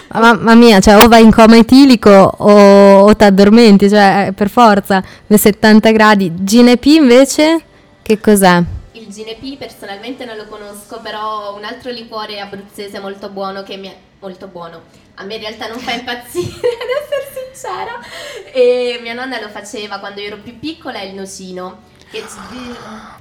Ma- 0.09 0.19
Mamma 0.33 0.55
mia, 0.55 0.79
cioè 0.79 1.03
o 1.03 1.07
vai 1.07 1.23
in 1.23 1.31
coma 1.31 1.57
etilico 1.57 2.09
o, 2.09 2.99
o 3.01 3.15
ti 3.15 3.23
addormenti, 3.23 3.89
cioè 3.89 4.27
eh, 4.27 4.33
per 4.33 4.49
forza, 4.49 5.03
nei 5.27 5.39
70 5.39 5.91
gradi. 5.91 6.31
GNP 6.33 6.85
invece, 6.85 7.61
che 8.01 8.19
cos'è? 8.19 8.63
Il 8.93 9.07
GNP 9.07 9.57
personalmente 9.57 10.25
non 10.25 10.37
lo 10.37 10.45
conosco, 10.45 10.99
però 11.01 11.55
un 11.55 11.63
altro 11.63 11.91
liquore 11.91 12.39
abruzzese 12.39 12.99
molto 12.99 13.29
buono 13.29 13.63
che 13.63 13.77
mi 13.77 13.87
è 13.87 13.95
molto 14.19 14.47
buono. 14.47 14.81
A 15.15 15.23
me 15.23 15.35
in 15.35 15.41
realtà 15.41 15.67
non 15.67 15.79
fa 15.79 15.93
impazzire, 15.93 16.47
ad 16.49 16.89
essere 17.03 17.51
sincera. 17.51 17.99
E 18.53 18.99
mia 19.01 19.13
nonna 19.13 19.39
lo 19.41 19.49
faceva 19.49 19.99
quando 19.99 20.21
ero 20.21 20.37
più 20.37 20.57
piccola, 20.59 20.99
è 20.99 21.05
il 21.05 21.13
nocino. 21.15 21.93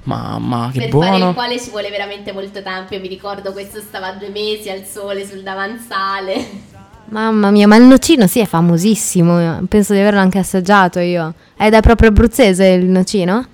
Mamma, 0.04 0.70
che 0.72 0.80
per 0.80 0.90
fare 0.90 1.04
il 1.06 1.18
buono. 1.18 1.34
quale 1.34 1.60
ci 1.60 1.70
vuole 1.70 1.90
veramente 1.90 2.32
molto 2.32 2.62
tempo. 2.62 2.94
Io 2.94 3.00
mi 3.00 3.08
ricordo 3.08 3.52
questo 3.52 3.80
stava 3.80 4.12
due 4.12 4.28
mesi 4.28 4.70
al 4.70 4.84
sole 4.84 5.26
sul 5.26 5.42
davanzale. 5.42 6.72
Mamma 7.06 7.50
mia, 7.50 7.66
ma 7.66 7.76
il 7.76 7.84
nocino 7.84 8.26
sì 8.26 8.40
è 8.40 8.46
famosissimo, 8.46 9.66
penso 9.68 9.92
di 9.92 10.00
averlo 10.00 10.20
anche 10.20 10.38
assaggiato 10.38 10.98
io. 11.00 11.34
Ed 11.56 11.74
è 11.74 11.80
proprio 11.80 12.08
abruzzese 12.08 12.66
il 12.66 12.86
nocino? 12.86 13.46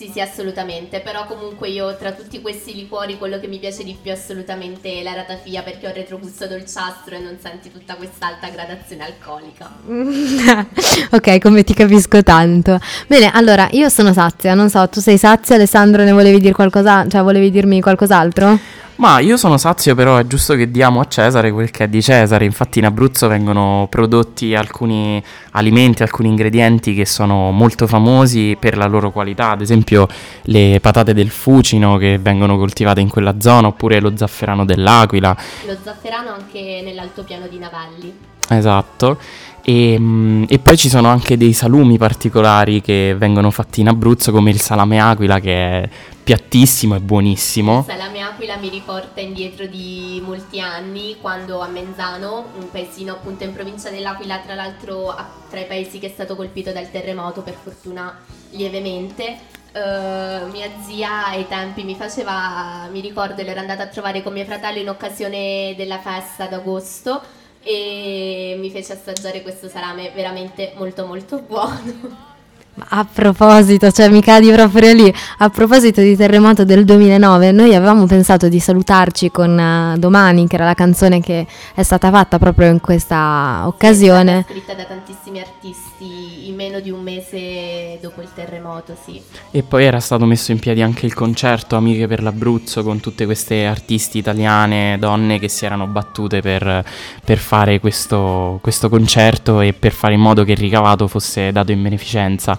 Sì, 0.00 0.08
sì, 0.10 0.20
assolutamente. 0.22 1.00
Però 1.00 1.26
comunque 1.26 1.68
io 1.68 1.94
tra 1.98 2.12
tutti 2.12 2.40
questi 2.40 2.74
liquori 2.74 3.18
quello 3.18 3.38
che 3.38 3.46
mi 3.48 3.58
piace 3.58 3.84
di 3.84 3.94
più 4.00 4.10
è 4.10 4.14
assolutamente 4.14 5.02
la 5.02 5.12
ratafia 5.12 5.62
perché 5.62 5.84
ho 5.84 5.90
il 5.90 5.96
retrogusto 5.96 6.46
dolciastro 6.46 7.16
e 7.16 7.18
non 7.18 7.36
senti 7.38 7.70
tutta 7.70 7.96
quest'alta 7.96 8.48
gradazione 8.48 9.04
alcolica. 9.04 9.70
ok, 11.14 11.38
come 11.38 11.64
ti 11.64 11.74
capisco 11.74 12.22
tanto. 12.22 12.80
Bene, 13.08 13.30
allora 13.30 13.68
io 13.72 13.90
sono 13.90 14.14
sazia, 14.14 14.54
non 14.54 14.70
so, 14.70 14.88
tu 14.88 15.00
sei 15.00 15.18
sazia 15.18 15.56
Alessandro, 15.56 16.02
ne 16.02 16.12
volevi 16.12 16.40
dire 16.40 16.54
qualcosa, 16.54 17.06
cioè 17.06 17.20
volevi 17.20 17.50
dirmi 17.50 17.82
qualcos'altro? 17.82 18.58
Ma 19.00 19.18
io 19.18 19.38
sono 19.38 19.56
sazio, 19.56 19.94
però 19.94 20.18
è 20.18 20.26
giusto 20.26 20.54
che 20.56 20.70
diamo 20.70 21.00
a 21.00 21.06
Cesare 21.06 21.50
quel 21.52 21.70
che 21.70 21.84
è 21.84 21.88
di 21.88 22.02
Cesare. 22.02 22.44
Infatti 22.44 22.80
in 22.80 22.84
Abruzzo 22.84 23.28
vengono 23.28 23.86
prodotti 23.88 24.54
alcuni 24.54 25.22
alimenti, 25.52 26.02
alcuni 26.02 26.28
ingredienti 26.28 26.92
che 26.92 27.06
sono 27.06 27.50
molto 27.50 27.86
famosi 27.86 28.58
per 28.60 28.76
la 28.76 28.84
loro 28.84 29.10
qualità, 29.10 29.52
ad 29.52 29.62
esempio 29.62 30.06
le 30.42 30.80
patate 30.82 31.14
del 31.14 31.30
Fucino 31.30 31.96
che 31.96 32.18
vengono 32.18 32.58
coltivate 32.58 33.00
in 33.00 33.08
quella 33.08 33.40
zona, 33.40 33.68
oppure 33.68 34.00
lo 34.00 34.14
zafferano 34.14 34.66
dell'Aquila. 34.66 35.34
Lo 35.66 35.76
zafferano 35.82 36.34
anche 36.34 36.82
nell'altopiano 36.84 37.46
di 37.48 37.58
Navalli. 37.58 38.14
Esatto. 38.50 39.18
E, 39.62 39.98
mm, 39.98 40.44
e 40.48 40.58
poi 40.58 40.76
ci 40.76 40.88
sono 40.88 41.08
anche 41.08 41.36
dei 41.36 41.52
salumi 41.52 41.98
particolari 41.98 42.80
che 42.80 43.14
vengono 43.16 43.50
fatti 43.50 43.80
in 43.80 43.88
Abruzzo, 43.88 44.32
come 44.32 44.50
il 44.50 44.60
salame 44.60 44.98
aquila, 44.98 45.38
che 45.38 45.82
è 45.82 45.88
piattissimo 46.30 46.94
e 46.94 47.00
buonissimo. 47.00 47.84
Salame 47.84 48.20
Aquila 48.20 48.56
mi 48.56 48.68
riporta 48.68 49.20
indietro 49.20 49.66
di 49.66 50.22
molti 50.24 50.60
anni 50.60 51.16
quando 51.20 51.60
a 51.60 51.66
Menzano, 51.66 52.50
un 52.56 52.70
paesino 52.70 53.12
appunto 53.12 53.42
in 53.42 53.52
provincia 53.52 53.90
dell'Aquila, 53.90 54.38
tra 54.38 54.54
l'altro 54.54 55.12
tra 55.48 55.58
i 55.58 55.66
paesi 55.66 55.98
che 55.98 56.06
è 56.06 56.10
stato 56.10 56.36
colpito 56.36 56.70
dal 56.70 56.88
terremoto, 56.88 57.42
per 57.42 57.56
fortuna 57.60 58.16
lievemente, 58.50 59.38
eh, 59.72 60.40
mia 60.52 60.70
zia 60.86 61.26
ai 61.26 61.48
tempi 61.48 61.82
mi 61.82 61.96
faceva, 61.96 62.88
mi 62.92 63.00
ricordo, 63.00 63.42
l'era 63.42 63.60
andata 63.60 63.82
a 63.82 63.86
trovare 63.88 64.22
con 64.22 64.32
mio 64.32 64.44
fratello 64.44 64.78
in 64.78 64.88
occasione 64.88 65.74
della 65.76 65.98
festa 65.98 66.46
d'agosto 66.46 67.20
e 67.62 68.56
mi 68.58 68.70
fece 68.70 68.92
assaggiare 68.92 69.42
questo 69.42 69.68
salame 69.68 70.10
veramente 70.14 70.72
molto 70.76 71.06
molto 71.06 71.40
buono. 71.40 72.29
Ma 72.74 72.86
A 72.90 73.04
proposito, 73.04 73.90
cioè 73.90 74.08
mi 74.08 74.22
cadi 74.22 74.50
proprio 74.52 74.92
lì. 74.92 75.12
A 75.38 75.48
proposito 75.50 76.00
di 76.00 76.16
terremoto 76.16 76.64
del 76.64 76.84
2009, 76.84 77.50
noi 77.50 77.74
avevamo 77.74 78.06
pensato 78.06 78.48
di 78.48 78.60
salutarci 78.60 79.30
con 79.30 79.58
eh, 79.58 79.98
Domani, 79.98 80.46
che 80.46 80.54
era 80.54 80.64
la 80.64 80.74
canzone 80.74 81.20
che 81.20 81.46
è 81.74 81.82
stata 81.82 82.10
fatta 82.10 82.38
proprio 82.38 82.70
in 82.70 82.80
questa 82.80 83.62
occasione. 83.66 84.38
È 84.38 84.42
stata 84.42 84.52
scritta 84.52 84.74
da 84.74 84.84
tantissimi 84.84 85.40
artisti 85.40 86.48
in 86.48 86.54
meno 86.54 86.80
di 86.80 86.90
un 86.90 87.02
mese 87.02 87.98
dopo 88.00 88.22
il 88.22 88.28
terremoto, 88.34 88.96
sì. 89.04 89.20
E 89.50 89.62
poi 89.62 89.84
era 89.84 90.00
stato 90.00 90.24
messo 90.24 90.52
in 90.52 90.58
piedi 90.58 90.82
anche 90.82 91.06
il 91.06 91.14
concerto 91.14 91.76
Amiche 91.76 92.06
per 92.06 92.22
l'Abruzzo 92.22 92.82
con 92.82 93.00
tutte 93.00 93.24
queste 93.24 93.66
artisti 93.66 94.18
italiane, 94.18 94.96
donne 94.98 95.38
che 95.38 95.48
si 95.48 95.64
erano 95.64 95.86
battute 95.86 96.40
per, 96.40 96.84
per 97.24 97.38
fare 97.38 97.80
questo, 97.80 98.58
questo 98.62 98.88
concerto 98.88 99.60
e 99.60 99.72
per 99.72 99.92
fare 99.92 100.14
in 100.14 100.20
modo 100.20 100.44
che 100.44 100.52
il 100.52 100.58
ricavato 100.58 101.08
fosse 101.08 101.50
dato 101.52 101.72
in 101.72 101.82
beneficenza. 101.82 102.58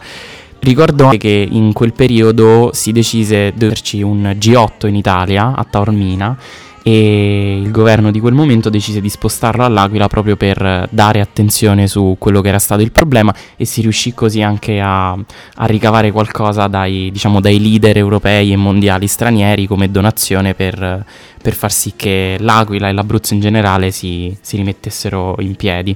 Ricordo 0.59 1.05
anche 1.05 1.17
che 1.17 1.47
in 1.49 1.73
quel 1.73 1.93
periodo 1.93 2.69
si 2.73 2.91
decise 2.91 3.51
di 3.55 3.65
averci 3.65 4.01
un 4.03 4.35
G8 4.37 4.87
in 4.87 4.95
Italia, 4.95 5.55
a 5.55 5.65
Taormina, 5.67 6.37
e 6.83 7.59
il 7.61 7.71
governo 7.71 8.11
di 8.11 8.19
quel 8.19 8.33
momento 8.33 8.69
decise 8.69 9.01
di 9.01 9.09
spostarlo 9.09 9.63
all'Aquila 9.63 10.07
proprio 10.07 10.35
per 10.35 10.87
dare 10.91 11.19
attenzione 11.19 11.87
su 11.87 12.15
quello 12.17 12.41
che 12.41 12.49
era 12.49 12.59
stato 12.59 12.81
il 12.81 12.91
problema 12.91 13.33
e 13.55 13.65
si 13.65 13.81
riuscì 13.81 14.13
così 14.13 14.41
anche 14.41 14.79
a, 14.79 15.11
a 15.11 15.65
ricavare 15.65 16.11
qualcosa 16.11 16.67
dai, 16.67 17.09
diciamo, 17.11 17.39
dai 17.39 17.61
leader 17.61 17.97
europei 17.97 18.51
e 18.51 18.55
mondiali 18.55 19.07
stranieri 19.07 19.67
come 19.67 19.91
donazione 19.91 20.53
per, 20.55 21.05
per 21.41 21.53
far 21.53 21.71
sì 21.71 21.93
che 21.95 22.37
l'Aquila 22.39 22.89
e 22.89 22.93
l'Abruzzo 22.93 23.33
in 23.33 23.41
generale 23.41 23.91
si, 23.91 24.35
si 24.41 24.57
rimettessero 24.57 25.35
in 25.39 25.55
piedi. 25.55 25.95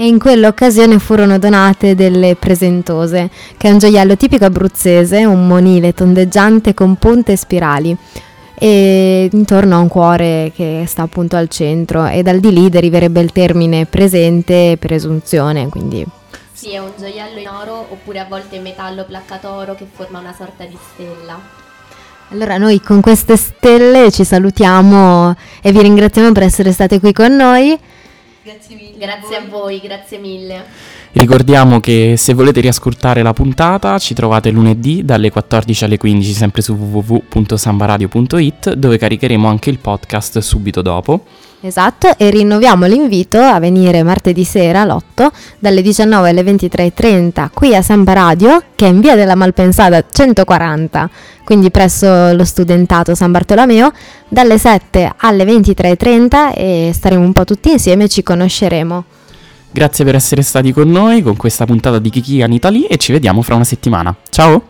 E 0.00 0.06
in 0.06 0.18
quell'occasione 0.18 0.98
furono 0.98 1.38
donate 1.38 1.94
delle 1.94 2.34
presentose, 2.34 3.28
che 3.58 3.68
è 3.68 3.70
un 3.70 3.76
gioiello 3.76 4.16
tipico 4.16 4.46
abruzzese, 4.46 5.26
un 5.26 5.46
monile 5.46 5.92
tondeggiante 5.92 6.72
con 6.72 6.96
punte 6.96 7.32
e 7.32 7.36
spirali. 7.36 7.94
E 8.54 9.28
intorno 9.30 9.74
a 9.74 9.78
un 9.78 9.88
cuore 9.88 10.52
che 10.54 10.84
sta 10.86 11.02
appunto 11.02 11.36
al 11.36 11.48
centro 11.48 12.06
e 12.06 12.22
dal 12.22 12.40
di 12.40 12.50
lì 12.50 12.70
deriverebbe 12.70 13.20
il 13.20 13.30
termine 13.30 13.84
presente 13.84 14.70
e 14.70 14.76
presunzione, 14.78 15.68
quindi 15.68 16.06
Sì, 16.50 16.72
è 16.72 16.78
un 16.78 16.92
gioiello 16.98 17.38
in 17.38 17.48
oro 17.48 17.86
oppure 17.90 18.20
a 18.20 18.26
volte 18.26 18.56
in 18.56 18.62
metallo 18.62 19.04
placcato 19.04 19.50
oro 19.50 19.74
che 19.74 19.86
forma 19.92 20.18
una 20.18 20.34
sorta 20.34 20.64
di 20.64 20.78
stella. 20.94 21.38
Allora 22.30 22.56
noi 22.56 22.80
con 22.80 23.02
queste 23.02 23.36
stelle 23.36 24.10
ci 24.10 24.24
salutiamo 24.24 25.36
e 25.60 25.72
vi 25.72 25.82
ringraziamo 25.82 26.32
per 26.32 26.44
essere 26.44 26.72
state 26.72 27.00
qui 27.00 27.12
con 27.12 27.36
noi. 27.36 27.78
Grazie 28.50 28.74
mille. 28.74 28.98
Grazie 28.98 29.36
a 29.36 29.44
voi, 29.48 29.78
grazie 29.78 30.18
mille. 30.18 30.64
Ricordiamo 31.12 31.78
che 31.78 32.14
se 32.16 32.34
volete 32.34 32.60
riascoltare 32.60 33.22
la 33.22 33.32
puntata 33.32 33.96
ci 33.98 34.12
trovate 34.12 34.50
lunedì 34.50 35.04
dalle 35.04 35.30
14 35.30 35.84
alle 35.84 35.98
15 35.98 36.32
sempre 36.32 36.60
su 36.60 36.74
www.sambaradio.it 36.74 38.74
dove 38.74 38.98
caricheremo 38.98 39.46
anche 39.46 39.70
il 39.70 39.78
podcast 39.78 40.38
subito 40.38 40.82
dopo. 40.82 41.24
Esatto, 41.62 42.16
e 42.16 42.30
rinnoviamo 42.30 42.86
l'invito 42.86 43.38
a 43.38 43.58
venire 43.58 44.02
martedì 44.02 44.44
sera 44.44 44.80
all'8 44.80 45.26
dalle 45.58 45.82
19 45.82 46.30
alle 46.30 46.42
23.30 46.42 47.50
qui 47.52 47.74
a 47.74 47.82
Samba 47.82 48.14
Radio, 48.14 48.62
che 48.74 48.86
è 48.86 48.88
in 48.88 49.00
via 49.00 49.14
della 49.14 49.34
Malpensada 49.34 50.02
140, 50.10 51.10
quindi 51.44 51.70
presso 51.70 52.32
lo 52.32 52.44
studentato 52.44 53.14
San 53.14 53.30
Bartolomeo, 53.30 53.92
dalle 54.26 54.56
7 54.56 55.12
alle 55.18 55.44
23.30 55.44 56.52
e 56.54 56.90
staremo 56.94 57.22
un 57.22 57.32
po' 57.34 57.44
tutti 57.44 57.70
insieme 57.70 58.04
e 58.04 58.08
ci 58.08 58.22
conosceremo. 58.22 59.04
Grazie 59.70 60.04
per 60.06 60.14
essere 60.14 60.40
stati 60.40 60.72
con 60.72 60.90
noi 60.90 61.20
con 61.20 61.36
questa 61.36 61.66
puntata 61.66 61.98
di 61.98 62.08
Kiki 62.08 62.40
in 62.40 62.52
Italy 62.52 62.84
e 62.84 62.96
ci 62.96 63.12
vediamo 63.12 63.42
fra 63.42 63.54
una 63.54 63.64
settimana. 63.64 64.16
Ciao! 64.30 64.69